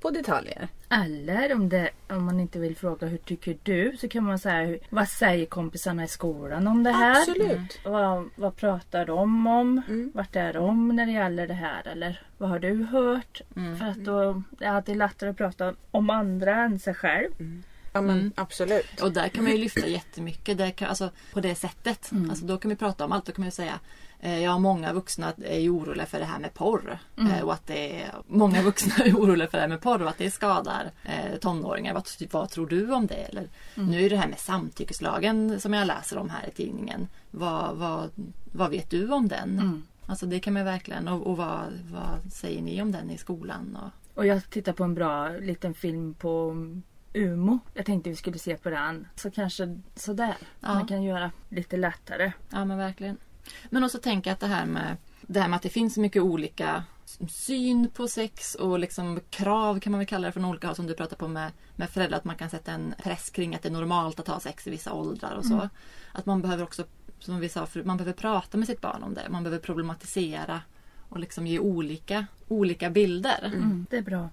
på 0.00 0.10
detaljer. 0.10 0.68
Eller 0.90 1.52
om, 1.54 1.68
det, 1.68 1.90
om 2.08 2.24
man 2.24 2.40
inte 2.40 2.58
vill 2.58 2.76
fråga 2.76 3.06
hur 3.06 3.18
tycker 3.18 3.56
du 3.62 3.96
så 4.00 4.08
kan 4.08 4.24
man 4.24 4.38
säga 4.38 4.62
hur- 4.66 4.78
vad 4.90 5.08
säger 5.08 5.46
kompisarna 5.46 6.04
i 6.04 6.08
skolan 6.08 6.66
om 6.66 6.82
det 6.82 6.90
här? 6.92 7.16
Absolut. 7.20 7.78
Vad, 7.84 8.28
vad 8.36 8.56
pratar 8.56 9.06
de 9.06 9.46
om? 9.46 9.82
Mm. 9.88 10.12
Vart 10.14 10.36
är 10.36 10.52
de 10.52 10.88
när 10.96 11.06
det 11.06 11.12
gäller 11.12 11.46
det 11.46 11.54
här? 11.54 11.88
Eller 11.88 12.22
vad 12.38 12.48
har 12.50 12.58
du 12.58 12.84
hört? 12.84 13.40
Mm. 13.56 13.76
För 13.78 13.86
att 13.86 13.96
då 13.96 14.42
det 14.50 14.64
är 14.64 14.70
alltid 14.70 14.96
lättare 14.96 15.30
att 15.30 15.36
prata 15.36 15.74
om 15.90 16.10
andra 16.10 16.56
än 16.64 16.78
sig 16.78 16.94
själv. 16.94 17.30
Ja 17.92 18.00
men 18.00 18.18
Mm. 18.18 18.32
absolut. 18.36 19.00
Och 19.00 19.12
där 19.12 19.28
kan 19.28 19.44
man 19.44 19.52
ju 19.52 19.58
lyfta 19.58 19.86
jättemycket. 19.86 20.58
Där 20.58 20.70
kan, 20.70 20.88
alltså, 20.88 21.10
på 21.32 21.40
det 21.40 21.54
sättet. 21.54 22.10
Alltså, 22.30 22.44
då 22.44 22.58
kan 22.58 22.68
vi 22.68 22.76
prata 22.76 23.04
om 23.04 23.12
allt. 23.12 23.24
Då 23.26 23.32
kan 23.32 23.42
man 23.42 23.46
ju 23.46 23.50
säga 23.52 23.78
eh, 24.20 24.38
Ja, 24.42 24.58
många 24.58 24.92
vuxna 24.92 25.32
är 25.44 25.58
ju 25.58 25.70
oroliga 25.70 26.06
för 26.06 26.18
det 26.18 26.24
här 26.24 26.38
med 26.38 26.54
porr. 26.54 26.98
Eh, 27.18 27.40
och 27.40 27.52
att 27.52 27.66
det 27.66 28.02
är, 28.02 28.10
många 28.26 28.62
vuxna 28.62 28.94
är 29.04 29.14
oroliga 29.16 29.48
för 29.48 29.58
det 29.58 29.62
här 29.62 29.68
med 29.68 29.80
porr 29.80 30.02
och 30.02 30.08
att 30.08 30.18
det 30.18 30.30
skadar 30.30 30.90
eh, 31.04 31.38
tonåringar. 31.40 31.94
Vad, 31.94 32.08
vad 32.30 32.50
tror 32.50 32.66
du 32.66 32.92
om 32.92 33.06
det? 33.06 33.14
Eller, 33.14 33.48
Nu 33.74 34.04
är 34.04 34.10
det 34.10 34.16
här 34.16 34.28
med 34.28 34.38
samtyckeslagen 34.38 35.60
som 35.60 35.72
jag 35.74 35.86
läser 35.86 36.18
om 36.18 36.30
här 36.30 36.48
i 36.48 36.50
tidningen. 36.50 37.08
Vad, 37.30 37.76
vad, 37.76 38.10
vad 38.52 38.70
vet 38.70 38.90
du 38.90 39.10
om 39.12 39.28
den? 39.28 39.82
Alltså 40.06 40.26
det 40.26 40.40
kan 40.40 40.52
man 40.52 40.64
verkligen. 40.64 41.08
Och, 41.08 41.26
och 41.26 41.36
vad, 41.36 41.64
vad 41.90 42.32
säger 42.32 42.62
ni 42.62 42.82
om 42.82 42.92
den 42.92 43.10
i 43.10 43.18
skolan? 43.18 43.78
Och, 43.82 44.18
Och 44.18 44.26
jag 44.26 44.50
tittar 44.50 44.72
på 44.72 44.84
en 44.84 44.94
bra 44.94 45.28
liten 45.28 45.74
film 45.74 46.14
på 46.14 46.56
Umo. 47.14 47.58
Jag 47.74 47.86
tänkte 47.86 48.10
vi 48.10 48.16
skulle 48.16 48.38
se 48.38 48.56
på 48.56 48.70
den. 48.70 49.08
Så 49.16 49.30
kanske 49.30 49.78
sådär. 49.94 50.36
Ja. 50.60 50.74
Man 50.74 50.86
kan 50.86 51.02
göra 51.02 51.30
lite 51.48 51.76
lättare. 51.76 52.32
ja 52.50 52.64
men 52.64 52.78
verkligen. 52.78 53.16
Men 53.70 53.84
också 53.84 53.98
tänka 53.98 54.32
att 54.32 54.40
det 54.40 54.46
här 54.46 54.66
med 54.66 54.96
det 55.26 55.40
här 55.40 55.48
med 55.48 55.56
att 55.56 55.62
det 55.62 55.68
finns 55.68 55.94
så 55.94 56.00
mycket 56.00 56.22
olika 56.22 56.84
syn 57.28 57.90
på 57.94 58.08
sex 58.08 58.54
och 58.54 58.78
liksom 58.78 59.20
krav 59.30 59.80
kan 59.80 59.92
man 59.92 59.98
väl 59.98 60.06
kalla 60.06 60.26
det 60.26 60.32
från 60.32 60.44
olika 60.44 60.66
håll 60.66 60.76
som 60.76 60.86
du 60.86 60.94
pratar 60.94 61.16
på 61.16 61.28
med, 61.28 61.52
med 61.76 61.90
föräldrar. 61.90 62.18
Att 62.18 62.24
man 62.24 62.36
kan 62.36 62.50
sätta 62.50 62.72
en 62.72 62.94
press 63.02 63.30
kring 63.30 63.54
att 63.54 63.62
det 63.62 63.68
är 63.68 63.72
normalt 63.72 64.20
att 64.20 64.28
ha 64.28 64.40
sex 64.40 64.66
i 64.66 64.70
vissa 64.70 64.92
åldrar 64.92 65.34
och 65.34 65.44
så. 65.44 65.54
Mm. 65.54 65.68
Att 66.12 66.26
man 66.26 66.42
behöver 66.42 66.64
också, 66.64 66.84
som 67.18 67.40
vi 67.40 67.48
sa 67.48 67.66
förut, 67.66 67.86
man 67.86 67.96
behöver 67.96 68.12
prata 68.12 68.58
med 68.58 68.66
sitt 68.66 68.80
barn 68.80 69.02
om 69.02 69.14
det. 69.14 69.28
Man 69.30 69.42
behöver 69.42 69.62
problematisera 69.62 70.60
och 71.08 71.18
liksom 71.18 71.46
ge 71.46 71.58
olika, 71.58 72.26
olika 72.48 72.90
bilder. 72.90 73.52
Mm, 73.54 73.86
det 73.90 73.96
är 73.96 74.02
bra. 74.02 74.28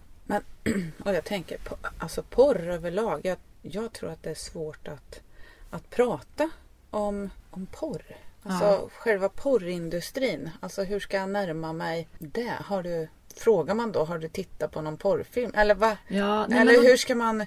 Och 1.06 1.14
jag 1.14 1.24
tänker 1.24 1.58
på 1.58 1.76
alltså 1.98 2.24
porr 2.24 2.70
överlag. 2.70 3.22
Jag, 3.24 3.38
jag 3.62 3.94
tror 3.94 4.10
att 4.12 4.24
det 4.24 4.30
är 4.30 4.36
svårt 4.36 4.88
att, 4.88 5.22
att 5.70 5.90
prata 5.90 6.50
om, 6.90 7.30
om 7.52 7.66
porr. 7.66 8.04
Alltså 8.44 8.66
Ja. 8.66 8.90
själva 8.94 9.30
porrindustrin. 9.30 10.50
Alltså 10.60 10.84
hur 10.84 11.00
ska 11.00 11.18
jag 11.18 11.30
närma 11.30 11.74
mig 11.74 12.08
det? 12.20 12.54
Har 12.66 12.84
du, 12.84 13.08
frågar 13.36 13.74
man 13.76 13.92
då, 13.92 14.04
har 14.06 14.18
du 14.18 14.28
tittat 14.30 14.72
på 14.72 14.82
någon 14.82 14.98
porrfilm? 14.98 15.52
Eller 15.56 15.76
va? 15.76 15.98
Ja, 16.08 16.48
nej, 16.48 16.60
Eller 16.60 16.74
men- 16.74 16.82
hur 16.86 16.98
ska 16.98 17.16
man 17.16 17.46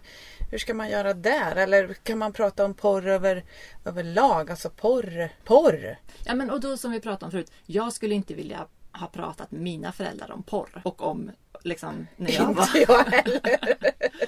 hur 0.51 0.59
ska 0.59 0.75
man 0.75 0.89
göra 0.91 1.15
där? 1.15 1.57
Eller 1.57 1.95
kan 1.95 2.19
man 2.19 2.33
prata 2.33 2.65
om 2.65 2.75
porr 2.75 3.07
över, 3.09 3.45
överlag? 3.85 4.51
Alltså 4.51 4.71
porr, 4.71 5.29
porr. 5.45 5.99
Ja 6.25 6.35
men 6.35 6.51
och 6.51 6.61
då 6.61 6.77
som 6.77 6.91
vi 6.93 7.01
pratade 7.01 7.25
om 7.25 7.31
förut. 7.31 7.53
Jag 7.67 7.93
skulle 7.93 8.15
inte 8.15 8.35
vilja 8.35 8.67
ha 8.93 9.07
pratat 9.07 9.51
med 9.51 9.61
mina 9.61 9.93
föräldrar 9.93 10.31
om 10.33 10.43
porr. 10.43 10.81
Och 10.85 11.03
om 11.03 11.31
liksom 11.65 12.07
när 12.17 12.31
jag 12.33 12.55
var, 12.55 12.67
Inte 12.77 12.79
jag 12.93 13.05
heller. 13.05 13.41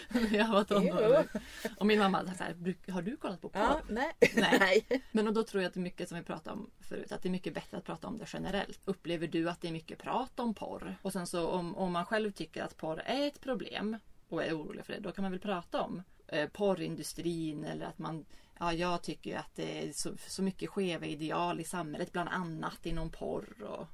när 0.30 0.38
jag 0.38 0.48
var 0.48 0.64
tonåring. 0.64 1.28
Och 1.78 1.86
min 1.86 1.98
mamma 1.98 2.26
sa 2.26 2.34
så 2.34 2.44
här, 2.44 2.54
"Bruk- 2.54 2.90
har 2.90 3.02
du 3.02 3.16
kollat 3.16 3.40
på 3.40 3.48
porr? 3.48 3.60
Ja. 3.62 3.80
Nej. 3.88 4.12
nej. 4.34 4.86
Men 5.12 5.28
och 5.28 5.34
då 5.34 5.42
tror 5.42 5.62
jag 5.62 5.68
att 5.68 5.74
det 5.74 5.80
är 5.80 5.82
mycket 5.82 6.08
som 6.08 6.18
vi 6.18 6.24
pratade 6.24 6.56
om 6.56 6.70
förut. 6.80 7.12
Att 7.12 7.22
det 7.22 7.28
är 7.28 7.30
mycket 7.30 7.54
bättre 7.54 7.76
att 7.76 7.84
prata 7.84 8.06
om 8.08 8.18
det 8.18 8.24
generellt. 8.32 8.80
Upplever 8.84 9.26
du 9.26 9.50
att 9.50 9.60
det 9.60 9.68
är 9.68 9.72
mycket 9.72 9.98
prat 9.98 10.40
om 10.40 10.54
porr? 10.54 10.96
Och 11.02 11.12
sen 11.12 11.26
så 11.26 11.46
om, 11.48 11.76
om 11.76 11.92
man 11.92 12.06
själv 12.06 12.32
tycker 12.32 12.62
att 12.62 12.76
porr 12.76 13.02
är 13.06 13.26
ett 13.26 13.40
problem 13.40 13.98
och 14.28 14.44
är 14.44 14.58
orolig 14.58 14.84
för 14.84 14.92
det. 14.92 15.00
Då 15.00 15.12
kan 15.12 15.22
man 15.22 15.30
väl 15.30 15.40
prata 15.40 15.80
om 15.82 16.02
eh, 16.26 16.48
porrindustrin 16.48 17.64
eller 17.64 17.86
att 17.86 17.98
man 17.98 18.24
Ja, 18.58 18.73
jag 18.73 19.02
tycker 19.02 19.30
ju 19.30 19.37
att 19.37 19.54
det 19.56 19.88
är 19.88 19.92
så, 19.92 20.11
så 20.26 20.42
mycket 20.42 20.70
skeva 20.70 21.06
ideal 21.06 21.61
i 21.61 21.64
samhället, 21.64 22.12
bland 22.12 22.28
annat 22.28 22.87
inom 22.87 23.11
porr 23.11 23.62
och 23.62 23.87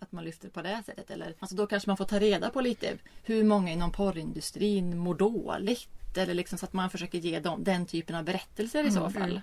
att 0.00 0.12
man 0.12 0.24
lyfter 0.24 0.48
på 0.48 0.62
det 0.62 0.82
sättet. 0.86 1.10
Eller, 1.10 1.34
alltså 1.38 1.56
då 1.56 1.66
kanske 1.66 1.90
man 1.90 1.96
får 1.96 2.04
ta 2.04 2.18
reda 2.18 2.50
på 2.50 2.60
lite 2.60 2.96
hur 3.24 3.44
många 3.44 3.72
inom 3.72 3.92
porrindustrin 3.92 4.98
mår 4.98 5.14
dåligt. 5.14 6.16
Eller 6.16 6.34
liksom 6.34 6.58
så 6.58 6.66
att 6.66 6.72
man 6.72 6.90
försöker 6.90 7.18
ge 7.18 7.40
dem 7.40 7.64
den 7.64 7.86
typen 7.86 8.16
av 8.16 8.24
berättelser 8.24 8.84
i 8.84 8.90
så 8.90 9.10
fall. 9.10 9.40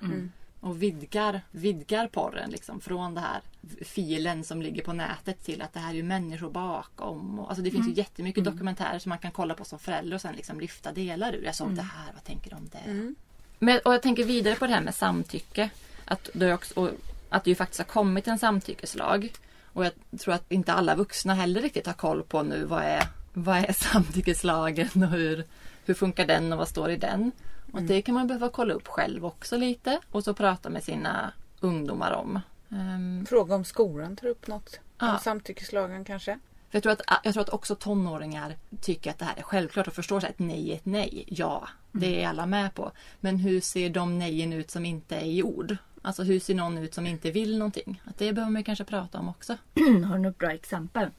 Och 0.59 0.81
vidgar, 0.83 1.41
vidgar 1.51 2.07
porren 2.07 2.49
liksom 2.49 2.81
från 2.81 3.13
det 3.13 3.21
här 3.21 3.41
filen 3.81 4.43
som 4.43 4.61
ligger 4.61 4.83
på 4.83 4.93
nätet 4.93 5.43
till 5.43 5.61
att 5.61 5.73
det 5.73 5.79
här 5.79 5.89
är 5.89 5.95
ju 5.95 6.03
människor 6.03 6.49
bakom. 6.49 7.39
Och, 7.39 7.49
alltså 7.49 7.63
det 7.63 7.71
finns 7.71 7.87
ju 7.87 7.91
jättemycket 7.93 8.43
dokumentärer 8.51 8.99
som 8.99 9.09
man 9.09 9.19
kan 9.19 9.31
kolla 9.31 9.53
på 9.53 9.65
som 9.65 9.79
förälder 9.79 10.15
och 10.15 10.21
sen 10.21 10.35
liksom 10.35 10.59
lyfta 10.59 10.91
delar 10.91 11.33
ur. 11.33 11.43
Jag 11.43 11.55
såg 11.55 11.67
det 11.75 11.81
här, 11.81 12.13
vad 12.13 12.23
tänker 12.23 12.49
du 12.49 12.55
om 12.55 12.69
det? 12.71 13.13
Men, 13.59 13.79
och 13.85 13.93
jag 13.93 14.01
tänker 14.01 14.23
vidare 14.23 14.55
på 14.55 14.67
det 14.67 14.73
här 14.73 14.81
med 14.81 14.95
samtycke. 14.95 15.69
Att 16.05 16.29
det, 16.33 16.53
också, 16.53 16.91
att 17.29 17.43
det 17.43 17.49
ju 17.49 17.55
faktiskt 17.55 17.79
har 17.79 17.85
kommit 17.85 18.27
en 18.27 18.39
samtyckeslag. 18.39 19.33
Och 19.73 19.85
jag 19.85 19.91
tror 20.19 20.33
att 20.33 20.51
inte 20.51 20.73
alla 20.73 20.95
vuxna 20.95 21.33
heller 21.33 21.61
riktigt 21.61 21.85
har 21.85 21.93
koll 21.93 22.23
på 22.23 22.43
nu 22.43 22.65
vad 22.65 22.83
är, 22.83 23.03
vad 23.33 23.57
är 23.57 23.73
samtyckeslagen 23.73 24.89
och 25.03 25.09
hur, 25.09 25.45
hur 25.85 25.93
funkar 25.93 26.25
den 26.25 26.51
och 26.51 26.57
vad 26.57 26.67
står 26.67 26.91
i 26.91 26.97
den. 26.97 27.31
Och 27.71 27.81
det 27.81 28.01
kan 28.01 28.15
man 28.15 28.27
behöva 28.27 28.49
kolla 28.49 28.73
upp 28.73 28.87
själv 28.87 29.25
också 29.25 29.57
lite 29.57 29.99
och 30.11 30.23
så 30.23 30.33
prata 30.33 30.69
med 30.69 30.83
sina 30.83 31.31
ungdomar 31.59 32.11
om. 32.11 32.39
Ehm, 32.69 33.25
Fråga 33.29 33.55
om 33.55 33.65
skolan 33.65 34.15
tar 34.15 34.27
upp 34.27 34.47
något. 34.47 34.79
Ja. 34.99 35.13
Om 35.13 35.19
samtyckeslagen 35.19 36.05
kanske. 36.05 36.39
Jag, 36.75 36.83
tror 36.83 36.93
att, 36.93 37.01
jag 37.23 37.33
tror 37.33 37.43
att 37.43 37.49
också 37.49 37.75
tonåringar 37.75 38.55
tycker 38.81 39.09
att 39.11 39.19
det 39.19 39.25
här 39.25 39.37
är 39.37 39.41
självklart 39.41 39.87
och 39.87 39.93
förstår 39.93 40.25
att 40.25 40.39
nej 40.39 40.71
är 40.71 40.75
ett 40.75 40.85
nej. 40.85 41.23
Ja, 41.27 41.67
det 41.91 42.23
är 42.23 42.27
alla 42.27 42.45
med 42.45 42.73
på. 42.75 42.91
Men 43.19 43.37
hur 43.37 43.61
ser 43.61 43.89
de 43.89 44.19
nejen 44.19 44.53
ut 44.53 44.71
som 44.71 44.85
inte 44.85 45.15
är 45.15 45.25
i 45.25 45.43
ord? 45.43 45.77
Alltså 46.01 46.23
hur 46.23 46.39
ser 46.39 46.55
någon 46.55 46.77
ut 46.77 46.93
som 46.93 47.07
inte 47.07 47.31
vill 47.31 47.57
någonting? 47.57 48.01
Att 48.05 48.17
det 48.17 48.33
behöver 48.33 48.51
man 48.51 48.63
kanske 48.63 48.83
prata 48.83 49.19
om 49.19 49.29
också. 49.29 49.57
Har 50.07 50.15
du 50.15 50.21
något 50.21 50.37
bra 50.37 50.51
exempel? 50.51 51.09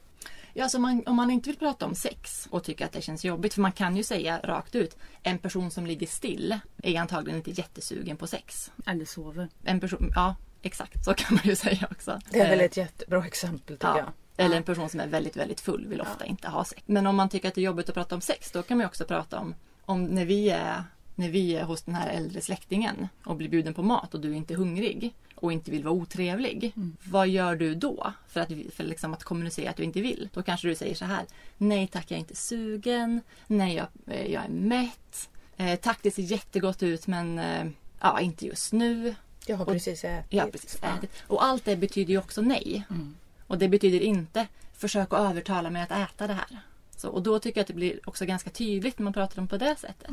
Ja, 0.53 0.63
alltså 0.63 0.79
man, 0.79 1.03
om 1.07 1.15
man 1.15 1.31
inte 1.31 1.49
vill 1.49 1.59
prata 1.59 1.85
om 1.85 1.95
sex 1.95 2.47
och 2.51 2.63
tycker 2.63 2.85
att 2.85 2.91
det 2.91 3.01
känns 3.01 3.25
jobbigt. 3.25 3.53
För 3.53 3.61
man 3.61 3.71
kan 3.71 3.97
ju 3.97 4.03
säga 4.03 4.39
rakt 4.43 4.75
ut. 4.75 4.97
En 5.23 5.37
person 5.37 5.71
som 5.71 5.85
ligger 5.87 6.07
still 6.07 6.59
är 6.83 6.99
antagligen 6.99 7.37
inte 7.37 7.51
jättesugen 7.51 8.17
på 8.17 8.27
sex. 8.27 8.71
Eller 8.85 9.05
sover? 9.05 9.49
En 9.63 9.79
person, 9.79 10.11
ja 10.15 10.35
exakt 10.61 11.05
så 11.05 11.13
kan 11.13 11.35
man 11.35 11.43
ju 11.45 11.55
säga 11.65 11.87
också. 11.91 12.19
Det 12.31 12.39
är 12.39 12.49
väl 12.49 12.59
Eh, 12.59 12.65
ett 12.65 12.77
jättebra 12.77 13.25
exempel 13.25 13.75
tycker 13.77 13.87
Ja. 13.87 13.97
jag. 13.97 14.11
Eller 14.37 14.57
en 14.57 14.63
person 14.63 14.89
som 14.89 14.99
är 14.99 15.07
väldigt, 15.07 15.37
väldigt 15.37 15.59
full 15.59 15.87
vill 15.87 16.01
ofta 16.01 16.25
inte 16.25 16.47
ha 16.47 16.65
sex. 16.65 16.83
Men 16.85 17.07
om 17.07 17.15
man 17.15 17.29
tycker 17.29 17.47
att 17.47 17.55
det 17.55 17.61
är 17.61 17.65
jobbigt 17.65 17.89
att 17.89 17.95
prata 17.95 18.15
om 18.15 18.21
sex, 18.21 18.51
då 18.51 18.63
kan 18.63 18.77
man 18.77 18.87
också 18.87 19.05
prata 19.05 19.39
om, 19.39 19.55
om 19.85 20.05
när, 20.05 20.25
vi 20.25 20.49
är, 20.49 20.83
när 21.15 21.29
vi 21.29 21.55
är 21.55 21.63
hos 21.63 21.81
den 21.81 21.95
här 21.95 22.09
äldre 22.09 22.41
släktingen 22.41 23.07
och 23.23 23.35
blir 23.35 23.49
bjuden 23.49 23.73
på 23.73 23.83
mat 23.83 24.13
och 24.13 24.21
du 24.21 24.31
är 24.31 24.35
inte 24.35 24.55
hungrig 24.55 25.13
och 25.35 25.51
inte 25.53 25.71
vill 25.71 25.83
vara 25.83 25.93
otrevlig. 25.93 26.71
Vad 27.03 27.27
gör 27.27 27.55
du 27.55 27.75
då 27.75 28.13
för, 28.27 28.39
att, 28.41 28.51
för 28.73 28.83
liksom 28.83 29.13
att 29.13 29.23
kommunicera 29.23 29.69
att 29.69 29.77
du 29.77 29.83
inte 29.83 30.01
vill? 30.01 30.29
Då 30.33 30.43
kanske 30.43 30.67
du 30.67 30.75
säger 30.75 30.95
så 30.95 31.05
här. 31.05 31.25
Nej 31.57 31.87
tack, 31.87 32.11
jag 32.11 32.15
är 32.15 32.19
inte 32.19 32.35
sugen. 32.35 33.21
Nej, 33.47 33.75
jag, 33.75 33.87
eh, 34.15 34.31
jag 34.31 34.45
är 34.45 34.49
mätt. 34.49 35.29
Eh, 35.57 35.79
tack, 35.79 35.99
det 36.01 36.11
ser 36.11 36.23
jättegott 36.23 36.83
ut 36.83 37.07
men 37.07 37.39
eh, 37.39 37.67
ja, 38.01 38.19
inte 38.19 38.45
just 38.45 38.73
nu. 38.73 39.15
Jag 39.45 39.57
har 39.57 39.65
precis 39.65 40.03
ätit. 40.03 40.33
Ja, 40.33 40.47
precis. 40.51 40.75
Ätit. 40.75 41.11
Och 41.27 41.45
allt 41.45 41.65
det 41.65 41.75
betyder 41.75 42.11
ju 42.11 42.19
också 42.19 42.41
nej. 42.41 42.85
Och 43.47 43.57
det 43.57 43.69
betyder 43.69 43.99
inte 43.99 44.47
försök 44.73 45.13
att 45.13 45.29
övertala 45.29 45.69
mig 45.69 45.81
att 45.81 45.91
äta 45.91 46.27
det 46.27 46.33
här. 46.33 46.59
Så, 46.97 47.09
och 47.09 47.23
då 47.23 47.39
tycker 47.39 47.59
jag 47.59 47.63
att 47.63 47.67
det 47.67 47.73
blir 47.73 47.99
också 48.05 48.25
ganska 48.25 48.49
tydligt 48.49 48.99
när 48.99 49.03
man 49.03 49.13
pratar 49.13 49.41
om 49.41 49.47
på 49.47 49.57
det 49.57 49.75
sättet. 49.75 50.09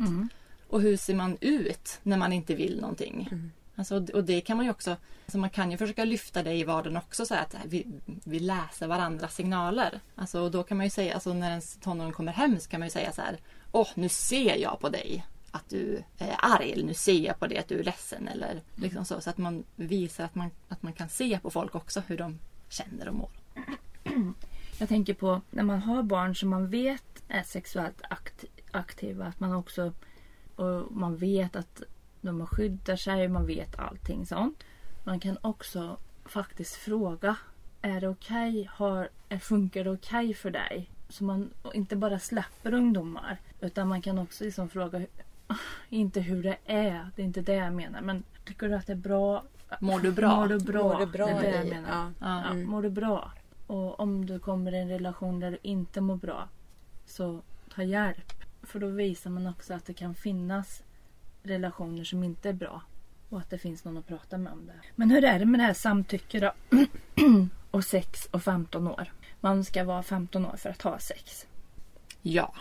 Och 0.69 0.81
hur 0.81 0.97
ser 0.97 1.15
man 1.15 1.37
ut 1.41 1.99
när 2.03 2.17
man 2.17 2.33
inte 2.33 2.55
vill 2.55 2.81
någonting? 2.81 3.29
Alltså, 3.75 4.05
och 4.13 4.23
det 4.23 4.41
kan 4.41 4.57
man 4.57 4.65
ju 4.65 4.71
också, 4.71 4.97
alltså 5.25 5.37
man 5.37 5.49
kan 5.49 5.71
ju 5.71 5.77
försöka 5.77 6.05
lyfta 6.05 6.43
det 6.43 6.53
i 6.53 6.63
vardagen 6.63 6.97
också 6.97 7.25
så 7.25 7.35
att 7.35 7.55
vi, 7.65 7.85
vi 8.23 8.39
läser 8.39 8.87
varandras 8.87 9.35
signaler. 9.35 9.99
Alltså, 10.15 10.41
och 10.41 10.51
då 10.51 10.63
kan 10.63 10.77
man 10.77 10.85
ju 10.85 10.89
säga, 10.89 11.13
alltså 11.13 11.33
när 11.33 11.49
ens 11.49 11.77
tonåring 11.77 12.13
kommer 12.13 12.31
hem 12.31 12.59
så 12.59 12.69
kan 12.69 12.79
man 12.79 12.87
ju 12.87 12.91
säga 12.91 13.11
så 13.11 13.21
här, 13.21 13.37
åh 13.71 13.87
nu 13.95 14.09
ser 14.09 14.55
jag 14.55 14.79
på 14.79 14.89
dig 14.89 15.25
att 15.51 15.69
du 15.69 16.03
är 16.17 16.35
arg 16.39 16.71
eller 16.71 16.83
nu 16.83 16.93
ser 16.93 17.19
jag 17.19 17.39
på 17.39 17.47
dig 17.47 17.57
att 17.57 17.67
du 17.67 17.79
är 17.79 17.83
ledsen 17.83 18.27
eller 18.27 18.61
liksom 18.75 19.05
så. 19.05 19.21
Så 19.21 19.29
att 19.29 19.37
man 19.37 19.63
visar 19.75 20.23
att 20.23 20.35
man, 20.35 20.51
att 20.69 20.83
man 20.83 20.93
kan 20.93 21.09
se 21.09 21.39
på 21.39 21.49
folk 21.49 21.75
också 21.75 22.01
hur 22.07 22.17
de 22.17 22.39
känner 22.69 23.07
och 23.07 23.15
mår. 23.15 23.29
Jag 24.79 24.89
tänker 24.89 25.13
på 25.13 25.41
när 25.51 25.63
man 25.63 25.79
har 25.79 26.03
barn 26.03 26.35
som 26.35 26.49
man 26.49 26.69
vet 26.69 27.23
är 27.27 27.43
sexuellt 27.43 28.01
akt- 28.01 28.45
aktiva. 28.71 29.25
Att 29.25 29.39
man 29.39 29.55
också 29.55 29.93
och 30.55 30.91
man 30.91 31.17
vet 31.17 31.55
att 31.55 31.81
de 32.21 32.47
skyddar 32.47 32.95
sig. 32.95 33.27
Man 33.27 33.45
vet 33.45 33.79
allting 33.79 34.25
sånt. 34.25 34.63
Man 35.03 35.19
kan 35.19 35.37
också 35.41 35.97
faktiskt 36.25 36.75
fråga. 36.75 37.35
Är 37.81 38.01
det 38.01 38.07
okej? 38.07 38.69
Har 38.73 39.09
Funkar 39.39 39.83
det 39.83 39.91
okej 39.91 40.33
för 40.33 40.51
dig? 40.51 40.89
Så 41.09 41.23
man 41.23 41.49
inte 41.73 41.95
bara 41.95 42.19
släpper 42.19 42.73
ungdomar. 42.73 43.37
Utan 43.61 43.87
man 43.87 44.01
kan 44.01 44.19
också 44.19 44.43
liksom 44.43 44.69
fråga. 44.69 45.01
Inte 45.89 46.21
hur 46.21 46.43
det 46.43 46.57
är. 46.65 47.09
Det 47.15 47.21
är 47.21 47.25
inte 47.25 47.41
det 47.41 47.53
jag 47.53 47.73
menar. 47.73 48.01
Men 48.01 48.23
tycker 48.45 48.69
du 48.69 48.75
att 48.75 48.87
det 48.87 48.93
är 48.93 48.97
bra? 48.97 49.43
Mår 49.79 49.99
du 49.99 50.11
bra? 50.11 50.35
Mår 50.35 50.47
du 50.47 50.59
bra? 50.59 50.83
Mår 50.83 50.99
du 50.99 51.05
bra 51.05 51.25
det 51.25 51.31
är 51.31 51.41
det 51.41 51.57
jag 51.57 51.67
menar. 51.67 51.89
ja. 51.89 52.11
Ja. 52.19 52.43
Ja, 52.47 52.53
Mår 52.53 52.81
du 52.81 52.89
bra? 52.89 53.31
Och 53.67 53.99
om 53.99 54.25
du 54.25 54.39
kommer 54.39 54.73
i 54.73 54.77
en 54.77 54.89
relation 54.89 55.39
där 55.39 55.51
du 55.51 55.57
inte 55.61 56.01
mår 56.01 56.15
bra 56.15 56.47
så 57.05 57.41
ta 57.75 57.83
hjälp. 57.83 58.33
För 58.63 58.79
då 58.79 58.87
visar 58.87 59.29
man 59.29 59.47
också 59.47 59.73
att 59.73 59.85
det 59.85 59.93
kan 59.93 60.15
finnas 60.15 60.83
relationer 61.43 62.03
som 62.03 62.23
inte 62.23 62.49
är 62.49 62.53
bra. 62.53 62.81
Och 63.29 63.39
att 63.39 63.49
det 63.49 63.57
finns 63.57 63.83
någon 63.85 63.97
att 63.97 64.07
prata 64.07 64.37
med 64.37 64.53
om 64.53 64.65
det. 64.65 64.73
Men 64.95 65.11
hur 65.11 65.23
är 65.23 65.39
det 65.39 65.45
med 65.45 65.59
det 65.59 65.63
här 65.63 65.73
samtycke 65.73 66.39
då? 66.39 66.77
och 67.71 67.83
sex 67.85 68.25
och 68.31 68.43
15 68.43 68.87
år. 68.87 69.11
Man 69.39 69.63
ska 69.65 69.83
vara 69.83 70.03
15 70.03 70.45
år 70.45 70.55
för 70.57 70.69
att 70.69 70.81
ha 70.81 70.99
sex. 70.99 71.47
Ja, 72.21 72.53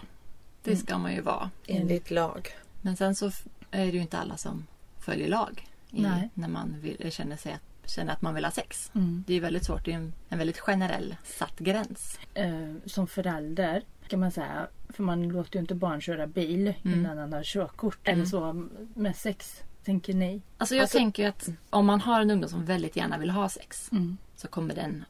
det 0.63 0.77
ska 0.77 0.99
man 0.99 1.15
ju 1.15 1.21
vara. 1.21 1.51
Enligt 1.67 2.11
lag. 2.11 2.49
Men 2.83 2.97
sen 2.97 3.15
så 3.15 3.31
är 3.71 3.85
det 3.87 3.93
ju 3.93 4.01
inte 4.01 4.19
alla 4.19 4.37
som 4.37 4.67
följer 5.01 5.29
lag 5.29 5.69
i, 5.97 6.03
Nej. 6.03 6.31
när 6.35 6.49
man 6.49 6.81
vill, 6.81 7.13
känner, 7.13 7.37
sig 7.37 7.53
att, 7.53 7.91
känner 7.91 8.13
att 8.13 8.23
man 8.23 8.35
vill 8.35 8.45
ha 8.45 8.51
sex. 8.53 8.91
Mm. 8.95 9.25
Det 9.27 9.35
är 9.35 9.41
väldigt 9.41 9.65
svårt. 9.65 9.85
Det 9.85 9.91
är 9.93 9.97
en, 9.97 10.13
en 10.29 10.39
väldigt 10.39 10.59
generell 10.59 11.17
satt 11.25 11.59
gräns. 11.59 12.19
Eh, 12.35 12.75
som 12.87 13.07
förälder 13.07 13.83
kan 14.09 14.21
man 14.21 14.31
säga. 14.31 14.67
För 14.89 15.03
man 15.03 15.29
låter 15.29 15.55
ju 15.57 15.61
inte 15.61 15.75
barn 15.75 16.01
köra 16.01 16.27
bil 16.27 16.75
innan 16.83 17.19
han 17.19 17.33
har 17.33 17.43
körkort. 17.43 18.09
Eller 18.09 18.25
så 18.25 18.67
med 18.95 19.17
sex. 19.17 19.63
Tänker 19.85 20.15
ni? 20.15 20.43
Alltså 20.59 20.75
jag 20.75 20.83
Alltså- 20.83 20.99
tänker 20.99 21.29
att 21.29 21.49
om 21.71 21.87
man 21.87 22.01
har 22.01 22.21
en 22.21 22.31
ungdom 22.31 22.51
som 22.51 22.65
väldigt 22.65 22.97
gärna 22.97 23.19
vill 23.19 23.31
ha 23.31 23.49
sex 23.49 23.89
Mm. 23.93 24.17
så 24.37 24.49
kommer 24.49 24.75
den 24.75 25.05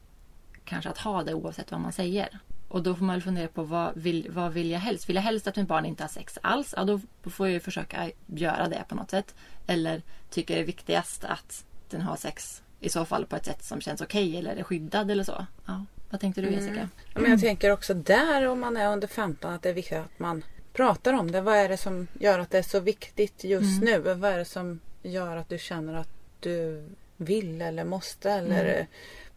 kanske 0.63 0.89
att 0.89 0.97
ha 0.97 1.23
det 1.23 1.33
oavsett 1.33 1.71
vad 1.71 1.81
man 1.81 1.91
säger. 1.91 2.39
Och 2.75 2.83
då 2.83 2.95
får 2.95 3.05
man 3.05 3.15
väl 3.15 3.21
fundera 3.21 3.47
på 3.47 3.63
vad 3.63 3.97
vill, 3.97 4.27
vad 4.31 4.53
vill 4.53 4.71
jag 4.71 4.79
helst? 4.79 5.09
Vill 5.09 5.15
jag 5.15 5.23
helst 5.23 5.47
att 5.47 5.55
mitt 5.55 5.67
barn 5.67 5.85
inte 5.85 6.03
har 6.03 6.07
sex 6.07 6.37
alls? 6.41 6.73
Ja, 6.77 6.83
då 6.83 6.99
får 7.29 7.47
jag 7.47 7.53
ju 7.53 7.59
försöka 7.59 8.11
göra 8.25 8.67
det 8.67 8.83
på 8.89 8.95
något 8.95 9.09
sätt. 9.09 9.35
Eller 9.67 10.01
tycker 10.29 10.53
jag 10.53 10.59
det 10.59 10.63
är 10.63 10.67
viktigast 10.67 11.25
att 11.25 11.65
den 11.89 12.01
har 12.01 12.15
sex 12.15 12.63
i 12.79 12.89
så 12.89 13.05
fall 13.05 13.25
på 13.25 13.35
ett 13.35 13.45
sätt 13.45 13.63
som 13.63 13.81
känns 13.81 14.01
okej 14.01 14.37
eller 14.37 14.55
är 14.55 14.63
skyddad 14.63 15.11
eller 15.11 15.23
så. 15.23 15.45
Ja. 15.65 15.85
Vad 16.09 16.21
tänkte 16.21 16.41
du 16.41 16.49
Jessica? 16.49 16.89
Ja, 17.13 17.21
Men 17.21 17.31
jag 17.31 17.39
tänker 17.39 17.71
också 17.71 17.93
där 17.93 18.47
om 18.47 18.59
man 18.59 18.77
är 18.77 18.93
under 18.93 19.07
15 19.07 19.53
att 19.53 19.61
det 19.61 19.69
är 19.69 19.73
viktigt 19.73 19.97
att 19.97 20.19
man 20.19 20.43
pratar 20.73 21.13
om 21.13 21.31
det. 21.31 21.41
Vad 21.41 21.55
är 21.55 21.69
det 21.69 21.77
som 21.77 22.07
gör 22.19 22.39
att 22.39 22.51
det 22.51 22.57
är 22.57 22.63
så 22.63 22.79
viktigt 22.79 23.43
just 23.43 23.81
nu? 23.81 23.99
Vad 23.99 24.31
är 24.31 24.37
det 24.37 24.45
som 24.45 24.79
gör 25.03 25.37
att 25.37 25.49
du 25.49 25.57
känner 25.57 25.93
att 25.93 26.09
du 26.39 26.85
vill 27.17 27.61
eller 27.61 27.83
måste? 27.83 28.31
Eller 28.31 28.87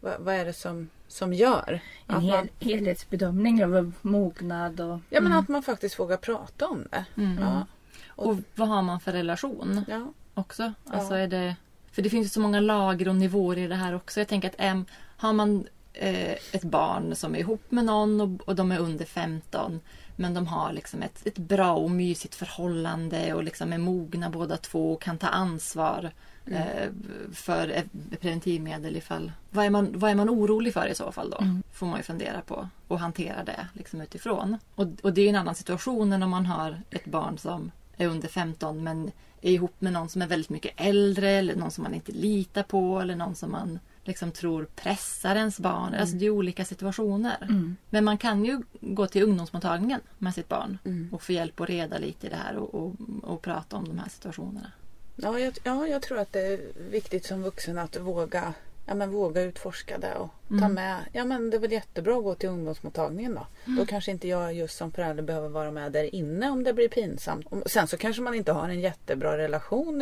vad, 0.01 0.21
vad 0.21 0.35
är 0.35 0.45
det 0.45 0.53
som, 0.53 0.91
som 1.09 1.33
gör 1.33 1.81
En 2.07 2.15
att 2.15 2.23
hel, 2.23 2.31
man, 2.31 2.49
helhetsbedömning 2.61 3.65
av 3.65 3.93
mognad 4.03 4.81
och... 4.81 4.99
ja, 5.11 5.21
men 5.21 5.33
att 5.33 5.49
man 5.49 5.63
faktiskt 5.63 5.99
vågar 5.99 6.17
prata 6.17 6.67
om 6.67 6.85
det? 6.91 7.05
Mm. 7.17 7.39
Ja, 7.43 7.67
Och 8.09 8.37
vad 8.55 8.69
har 8.69 8.83
man 8.83 9.01
för 9.01 9.13
relation 9.13 9.85
ja. 9.89 10.13
också? 10.35 10.73
Alltså 10.87 11.15
Ja. 11.15 11.21
är 11.21 11.29
det, 11.29 11.57
för 11.93 12.03
det 12.03 12.11
finns 12.11 12.27
ju 12.27 12.31
så 12.31 12.41
många 12.41 12.61
lager 12.61 13.09
och 13.09 13.17
nivåer 13.17 13.59
i 13.59 13.67
det 13.67 13.75
här 13.75 13.95
också. 13.95 14.21
Jag 14.21 14.29
tänker 14.29 14.49
att 14.49 14.55
em, 14.59 14.85
har 15.17 15.33
man 15.33 15.67
eh, 15.93 16.33
ett 16.53 16.65
barn 16.65 17.15
som 17.17 17.35
är 17.35 17.39
ihop 17.39 17.71
med 17.71 17.85
någon 17.85 18.21
och, 18.21 18.49
och 18.49 18.55
de 18.55 18.73
är 18.73 18.79
under 18.79 19.05
15 19.05 19.81
men 20.17 20.35
de 20.35 20.47
har 20.47 20.73
liksom 20.73 21.03
ett, 21.03 21.27
ett 21.27 21.39
bra 21.39 21.75
och 21.77 21.91
mysigt 21.91 22.35
förhållande 22.35 23.35
och 23.35 23.45
liksom 23.45 23.73
är 23.73 23.79
mogna 23.79 24.31
båda 24.31 24.57
två 24.57 24.93
och 24.93 25.03
kan 25.03 25.19
ta 25.19 25.27
ansvar 25.27 26.11
eh, 26.53 26.91
för 27.33 27.69
eh, 27.69 27.83
preventivmedel 28.21 28.97
ifall... 28.97 29.33
Vad 29.51 29.67
är, 29.67 29.71
man, 29.71 29.99
vad 29.99 30.11
är 30.11 30.15
man 30.15 30.31
orolig 30.31 30.75
för 30.75 30.87
i 30.87 30.95
så 30.95 31.13
fall 31.13 31.31
då? 31.31 31.45
Får 31.73 31.87
man 31.87 31.97
ju 31.97 32.03
fundera 32.03 32.41
på 32.41 32.69
och 32.89 33.01
hantera 33.01 33.45
det 33.45 33.67
liksom 33.73 34.01
utifrån. 34.01 34.59
Och, 34.75 34.87
och 35.03 35.13
det 35.13 35.23
är 35.23 35.29
en 35.29 35.37
annan 35.37 35.55
situation 35.55 36.13
än 36.13 36.23
om 36.23 36.31
man 36.31 36.47
har 36.47 36.83
ett 36.91 37.05
barn 37.05 37.39
som 37.39 37.71
är 37.97 38.07
under 38.07 38.29
15 38.29 38.85
men 38.85 39.11
är 39.41 39.53
ihop 39.53 39.81
med 39.81 39.93
någon 39.93 40.09
som 40.09 40.23
är 40.23 40.27
väldigt 40.27 40.51
mycket 40.51 40.73
äldre 40.77 41.31
eller 41.31 41.57
någon 41.57 41.71
som 41.71 41.85
man 41.85 41.95
inte 41.95 42.13
litar 42.13 42.63
på 42.63 43.01
eller 43.01 43.17
någon 43.17 43.35
som 43.35 43.51
man 43.51 43.79
liksom 44.05 44.33
tror 44.33 44.65
pressar 44.77 45.37
ens 45.37 45.61
barn. 45.61 45.95
Alltså 45.95 46.17
det 46.17 46.27
är 46.27 46.31
olika 46.31 46.65
situationer. 46.65 47.37
Mm. 47.43 47.77
Men 47.91 48.05
man 48.05 48.19
kan 48.19 48.45
ju 48.45 48.63
gå 48.81 49.07
till 49.07 49.23
ungdomsmottagningen 49.23 50.01
med 50.19 50.35
sitt 50.35 50.49
barn 50.49 50.79
och 51.13 51.23
få 51.23 51.33
hjälp 51.33 51.61
och 51.61 51.67
reda 51.67 51.99
lite 51.99 52.27
i 52.27 52.31
det 52.31 52.37
här 52.37 52.57
och, 52.57 52.75
och, 52.75 52.95
och 53.23 53.43
prata 53.43 53.77
om 53.77 53.89
de 53.89 53.99
här 53.99 54.09
situationerna. 54.09 54.73
Ja, 55.23 55.39
jag, 55.39 55.55
ja, 55.65 55.87
jag 55.87 56.03
tror 56.03 56.19
att 56.19 56.33
det 56.33 56.41
är 56.41 56.61
viktigt 56.91 57.27
som 57.27 57.43
vuxen 57.43 57.79
att 57.79 57.97
våga, 57.97 58.55
ja, 58.87 58.95
men 58.95 59.11
våga 59.11 59.43
utforska 59.43 59.99
det 59.99 60.15
och 60.15 60.29
ta 60.49 60.55
Mm. 60.55 60.73
med. 60.75 60.97
Ja, 61.13 61.25
men 61.25 61.51
det 61.51 61.57
är 61.57 61.59
väl 61.59 61.73
jättebra 61.73 62.17
att 62.19 62.25
gå 62.25 62.35
till 62.35 62.49
ungdomsmottagningen 62.49 63.35
då. 63.35 63.47
Mm. 63.67 63.79
Då 63.79 63.87
kanske 63.87 64.11
inte 64.11 64.29
jag 64.29 64.55
just 64.55 64.77
som 64.77 64.93
förälder 64.93 65.23
behöver 65.23 65.49
vara 65.49 65.71
med 65.71 65.93
där 65.93 66.15
inne 66.15 66.51
om 66.51 66.65
det 66.65 66.73
blir 66.73 66.89
pinsamt. 66.89 67.47
Sen 67.67 67.87
så 67.89 67.97
kanske 67.97 68.23
man 68.23 68.35
inte 68.35 68.53
har 68.53 68.69
en 68.69 68.81
jättebra 68.81 69.39
relation. 69.39 69.99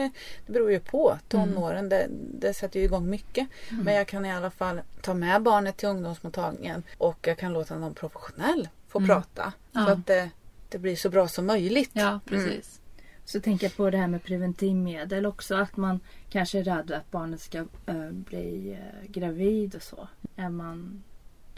Det 0.46 0.52
beror 0.52 0.70
ju 0.70 0.80
på. 0.80 1.18
Tonåren, 1.28 1.88
det, 1.88 2.06
det 2.40 2.54
sätter 2.54 2.78
ju 2.80 2.84
igång 2.86 3.10
mycket. 3.10 3.48
Mm. 3.70 3.84
Men 3.84 3.94
jag 3.94 4.06
kan 4.06 4.24
i 4.26 4.32
alla 4.32 4.50
fall 4.50 4.80
ta 5.02 5.14
med 5.14 5.42
barnet 5.42 5.76
till 5.76 5.88
ungdomsmottagningen 5.88 6.82
och 6.98 7.26
jag 7.28 7.38
kan 7.38 7.52
låta 7.52 7.74
någon 7.78 7.94
professionell 7.94 8.68
få 8.88 9.00
prata. 9.06 9.52
Så 9.72 9.78
Mm. 9.78 9.88
Ja. 9.88 9.92
att 9.94 10.06
det, 10.06 10.30
det 10.68 10.78
blir 10.78 10.96
så 10.96 11.10
bra 11.10 11.28
som 11.28 11.46
möjligt. 11.46 11.90
Ja, 11.92 12.20
precis. 12.26 12.80
Så 13.28 13.40
tänker 13.40 13.66
jag 13.66 13.76
på 13.76 13.90
det 13.90 13.98
här 13.98 14.08
med 14.08 14.22
preventivmedel 14.24 15.26
också. 15.26 15.54
Att 15.56 15.76
man 15.76 16.00
kanske 16.30 16.58
är 16.58 16.64
rädd 16.64 16.90
att 16.90 17.10
barnet 17.10 17.40
ska 17.40 17.58
eh, 17.86 18.10
bli 18.10 18.72
eh, 18.80 19.10
gravid 19.10 19.74
och 19.74 19.82
så. 19.82 20.08
Är 20.36 20.48
man 20.48 21.02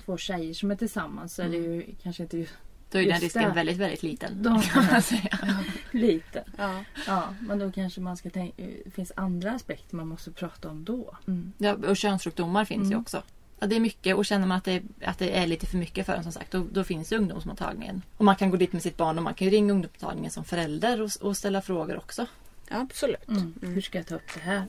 två 0.04 0.16
tjejer 0.16 0.54
som 0.54 0.70
är 0.70 0.76
tillsammans 0.76 1.34
så 1.34 1.42
är 1.42 1.48
det 1.48 1.56
ju 1.56 1.84
kanske 2.02 2.22
inte 2.22 2.38
just 2.38 2.52
Då 2.90 2.98
är 2.98 3.02
den 3.02 3.10
Just 3.10 3.22
risken 3.22 3.42
det. 3.48 3.54
väldigt, 3.54 3.76
väldigt 3.76 4.02
liten. 4.02 4.42
De- 4.42 4.62
kan 4.62 4.86
man 4.92 5.02
säga. 5.02 5.38
lite. 5.90 6.44
Ja. 6.58 6.84
Ja, 7.06 7.34
men 7.40 7.58
då 7.58 7.72
kanske 7.72 8.00
man 8.00 8.16
ska 8.16 8.30
tänka... 8.30 8.62
Det 8.84 8.90
finns 8.90 9.12
andra 9.16 9.52
aspekter 9.52 9.96
man 9.96 10.08
måste 10.08 10.30
prata 10.30 10.70
om 10.70 10.84
då. 10.84 11.16
Mm. 11.26 11.52
Ja, 11.58 11.74
och 11.74 11.96
könssjukdomar 11.96 12.64
finns 12.64 12.84
ju 12.84 12.92
Mm. 12.92 13.00
också. 13.00 13.22
Ja, 13.60 13.66
det 13.66 13.76
är 13.76 13.80
mycket 13.80 14.16
och 14.16 14.24
känner 14.26 14.46
man 14.46 14.58
att 14.58 14.64
det, 14.64 14.82
att 15.04 15.18
det 15.18 15.38
är 15.38 15.46
lite 15.46 15.66
för 15.66 15.78
mycket 15.78 16.06
för 16.06 16.12
en 16.12 16.22
som 16.22 16.32
sagt, 16.32 16.52
då, 16.52 16.66
då 16.72 16.84
finns 16.84 17.12
ungdomsmottagningen. 17.12 18.02
Och 18.16 18.24
man 18.24 18.36
kan 18.36 18.50
gå 18.50 18.56
dit 18.56 18.72
med 18.72 18.82
sitt 18.82 18.96
barn 18.96 19.18
och 19.18 19.24
man 19.24 19.34
kan 19.34 19.44
ju 19.44 19.50
ringa 19.50 19.72
ungdomsmottagningen 19.72 20.30
som 20.30 20.44
förälder 20.44 21.02
och, 21.02 21.10
och 21.20 21.36
ställa 21.36 21.62
frågor 21.62 21.96
också. 21.96 22.26
Absolut. 22.70 23.28
Mm. 23.28 23.54
Hur 23.62 23.80
ska 23.80 23.98
jag 23.98 24.06
ta 24.06 24.14
upp 24.14 24.34
det 24.34 24.40
här? 24.40 24.64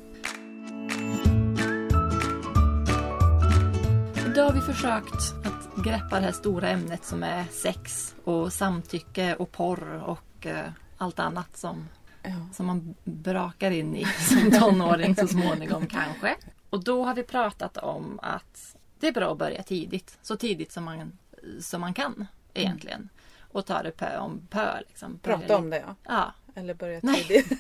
Idag 4.32 4.44
har 4.44 4.54
vi 4.54 4.62
försökt 4.62 5.34
att 5.46 5.84
greppa 5.86 6.20
det 6.20 6.26
här 6.26 6.32
stora 6.32 6.70
ämnet 6.70 7.06
som 7.06 7.24
är 7.24 7.46
sex 7.52 8.16
och 8.24 8.54
samtycke 8.54 9.36
och 9.36 9.52
porr 9.52 10.04
och 10.06 10.46
eh, 10.46 10.66
allt 10.98 11.20
annat 11.20 11.58
som, 11.58 11.88
Ja. 12.24 12.32
som 12.54 12.66
man 12.66 12.96
brakar 13.04 13.72
in 13.72 13.96
i 13.96 14.06
som 14.06 14.52
tonåring 14.52 15.16
så 15.16 15.28
småningom 15.28 15.88
kanske. 15.88 16.36
Och 16.70 16.84
då 16.84 17.04
har 17.04 17.14
vi 17.16 17.24
pratat 17.24 17.78
om 17.78 18.20
att 18.22 18.76
det 19.00 19.08
är 19.08 19.12
bra 19.12 19.32
att 19.32 19.38
börja 19.38 19.64
tidigt. 19.64 20.18
Så 20.22 20.36
tidigt 20.36 20.72
som 20.72 20.84
man, 20.84 21.18
som 21.60 21.82
man 21.82 21.94
kan 21.94 22.28
egentligen. 22.54 23.10
Och 23.52 23.66
ta 23.66 23.84
det 23.84 23.92
pö 23.92 24.18
om 24.18 24.48
pö. 24.50 24.80
Liksom. 24.88 25.20
Börja 25.24 25.38
Prata 25.38 25.58
om 25.58 25.70
det 25.70 25.78
ja. 25.88 25.96
Ja, 26.04 26.34
Eller 26.56 26.74
börja 26.74 27.02
tidigt. 27.02 27.50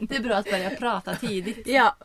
det 0.00 0.16
är 0.16 0.22
bra 0.22 0.34
att 0.34 0.50
börja 0.50 0.70
prata 0.70 1.14
tidigt 1.14 1.66
ja. 1.66 1.96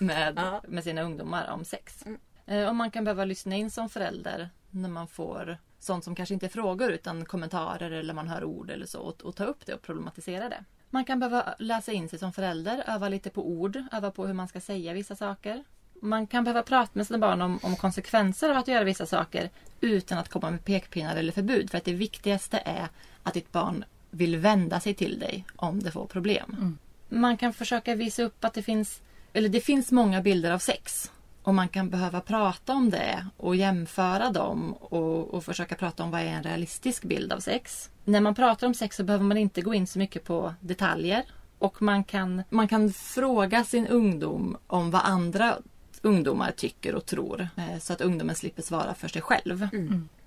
med, 0.00 0.34
Ja. 0.36 0.62
med 0.68 0.84
sina 0.84 1.02
ungdomar 1.02 1.50
om 1.50 1.64
sex. 1.64 2.06
Mm. 2.06 2.18
Eh, 2.46 2.68
Och 2.68 2.74
man 2.76 2.90
kan 2.90 3.04
behöva 3.04 3.24
lyssna 3.24 3.56
in 3.56 3.70
som 3.70 3.88
förälder 3.88 4.50
när 4.70 4.88
man 4.88 5.08
får 5.08 5.58
sånt 5.78 6.04
som 6.04 6.14
kanske 6.14 6.34
inte 6.34 6.46
är 6.46 6.50
frågor 6.50 6.90
utan 6.90 7.24
kommentarer 7.24 7.90
eller 7.90 8.14
man 8.14 8.28
hör 8.28 8.44
ord 8.44 8.70
eller 8.70 8.86
så 8.86 9.00
och, 9.00 9.22
och 9.22 9.36
ta 9.36 9.44
upp 9.44 9.66
det 9.66 9.74
och 9.74 9.82
problematisera 9.82 10.48
det. 10.48 10.64
Man 10.90 11.04
kan 11.04 11.20
behöva 11.20 11.54
läsa 11.58 11.92
in 11.92 12.08
sig 12.08 12.18
som 12.18 12.32
förälder, 12.32 12.84
öva 12.86 13.08
lite 13.08 13.30
på 13.30 13.48
ord, 13.48 13.82
öva 13.92 14.10
på 14.10 14.26
hur 14.26 14.34
man 14.34 14.48
ska 14.48 14.60
säga 14.60 14.92
vissa 14.92 15.16
saker. 15.16 15.64
Man 16.04 16.26
kan 16.26 16.44
behöva 16.44 16.62
prata 16.62 16.90
med 16.92 17.06
sina 17.06 17.18
barn 17.18 17.42
om, 17.42 17.58
om 17.62 17.76
konsekvenser 17.76 18.50
av 18.50 18.56
att 18.56 18.68
göra 18.68 18.84
vissa 18.84 19.06
saker 19.06 19.50
utan 19.80 20.18
att 20.18 20.28
komma 20.28 20.50
med 20.50 20.64
pekpinnar 20.64 21.16
eller 21.16 21.32
förbud. 21.32 21.70
För 21.70 21.78
att 21.78 21.84
det 21.84 21.92
viktigaste 21.92 22.62
är 22.64 22.88
att 23.22 23.34
ditt 23.34 23.52
barn 23.52 23.84
vill 24.10 24.36
vända 24.36 24.80
sig 24.80 24.94
till 24.94 25.18
dig 25.18 25.44
om 25.56 25.82
det 25.82 25.90
får 25.90 26.06
problem. 26.06 26.78
Man 27.08 27.36
kan 27.36 27.52
försöka 27.52 27.94
visa 27.94 28.22
upp 28.22 28.44
att 28.44 28.54
det 28.54 28.62
finns, 28.62 29.00
eller 29.32 29.48
det 29.48 29.60
finns 29.60 29.92
många 29.92 30.22
bilder 30.22 30.50
av 30.50 30.58
sex. 30.58 31.12
Och 31.42 31.54
man 31.54 31.68
kan 31.68 31.90
behöva 31.90 32.20
prata 32.20 32.72
om 32.72 32.90
det 32.90 33.26
och 33.36 33.56
jämföra 33.56 34.30
dem 34.30 34.72
och, 34.72 35.34
och 35.34 35.44
försöka 35.44 35.74
prata 35.74 36.02
om 36.02 36.10
vad 36.10 36.20
är 36.20 36.26
en 36.26 36.42
realistisk 36.42 37.02
bild 37.02 37.32
av 37.32 37.40
sex. 37.40 37.90
När 38.04 38.20
man 38.20 38.34
pratar 38.34 38.66
om 38.66 38.74
sex 38.74 38.96
så 38.96 39.04
behöver 39.04 39.24
man 39.24 39.36
inte 39.36 39.60
gå 39.60 39.74
in 39.74 39.86
så 39.86 39.98
mycket 39.98 40.24
på 40.24 40.54
detaljer. 40.60 41.24
Och 41.58 41.82
man 41.82 42.04
kan, 42.04 42.42
man 42.48 42.68
kan 42.68 42.92
fråga 42.92 43.64
sin 43.64 43.86
ungdom 43.86 44.56
om 44.66 44.90
vad 44.90 45.02
andra 45.04 45.58
ungdomar 46.04 46.50
tycker 46.50 46.94
och 46.94 47.06
tror. 47.06 47.48
eh, 47.56 47.78
Så 47.80 47.92
att 47.92 48.00
ungdomen 48.00 48.36
slipper 48.36 48.62
svara 48.62 48.94
för 48.94 49.08
sig 49.08 49.22
själv. 49.22 49.68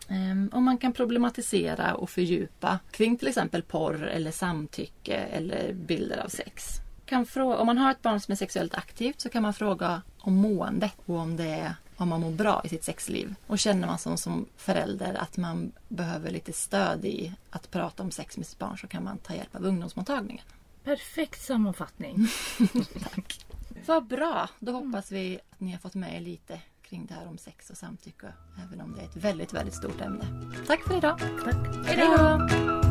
Ehm, 0.10 0.50
Och 0.54 0.62
man 0.62 0.78
kan 0.78 0.94
problematisera 0.94 1.96
och 1.96 2.10
fördjupa 2.10 2.80
kring 2.92 3.18
till 3.18 3.28
exempel 3.28 3.62
porr 3.62 4.04
eller 4.08 4.32
samtycke 4.32 5.16
eller 5.16 5.74
bilder 5.74 6.18
av 6.18 6.28
sex. 6.30 6.66
Kan 7.06 7.26
frå- 7.26 7.56
om 7.56 7.66
man 7.66 7.78
har 7.78 7.92
ett 7.92 8.02
barn 8.02 8.20
som 8.20 8.32
är 8.32 8.36
sexuellt 8.36 8.76
aktivt 8.76 9.22
så 9.22 9.30
kan 9.30 9.42
man 9.44 9.54
fråga 9.54 10.02
om 10.18 10.34
måendet 10.36 10.94
och 11.06 11.16
om, 11.16 11.38
det 11.38 11.44
är, 11.50 11.76
om 11.98 12.10
man 12.10 12.22
mår 12.22 12.32
bra 12.32 12.62
i 12.66 12.70
sitt 12.70 12.84
sexliv. 12.84 13.36
Och 13.48 13.60
känner 13.60 13.88
man 13.88 13.98
som, 14.00 14.18
som 14.18 14.46
förälder 14.58 15.13
att 15.13 15.38
man 15.38 15.72
behöver 15.88 16.32
lite 16.32 16.54
stöd 16.54 17.06
i 17.06 17.34
att 17.50 17.72
prata 17.72 18.04
om 18.04 18.12
sex 18.12 18.38
med 18.38 18.46
sitt 18.48 18.60
barn 18.60 18.78
så 18.78 18.88
kan 18.88 19.04
man 19.04 19.18
ta 19.18 19.36
hjälp 19.36 19.56
av 19.56 19.66
ungdomsmottagningen. 19.66 20.44
Perfekt 20.84 21.42
sammanfattning. 21.46 22.28
Tack. 23.04 23.46
Vad 23.88 24.08
bra! 24.08 24.50
Då 24.60 24.71
hoppas 24.71 25.12
vi 25.12 25.39
att 25.50 25.60
ni 25.60 25.71
har 25.71 25.80
fått 25.80 25.95
med 25.95 26.15
er 26.15 26.19
lite 26.19 26.62
kring 26.82 27.06
det 27.06 27.13
här 27.13 27.28
om 27.28 27.38
sex 27.38 27.69
och 27.69 27.78
samtycke. 27.78 28.34
Även 28.65 28.82
om 28.82 28.95
det 28.95 29.02
är 29.02 29.06
ett 29.06 29.15
väldigt, 29.15 29.54
väldigt 29.54 29.76
stort 29.76 30.02
ämne. 30.02 30.26
Tack 30.67 30.88
för 30.88 30.97
idag! 30.97 31.19
Tack. 31.19 31.86
Hej 31.86 31.97
då! 31.97 32.87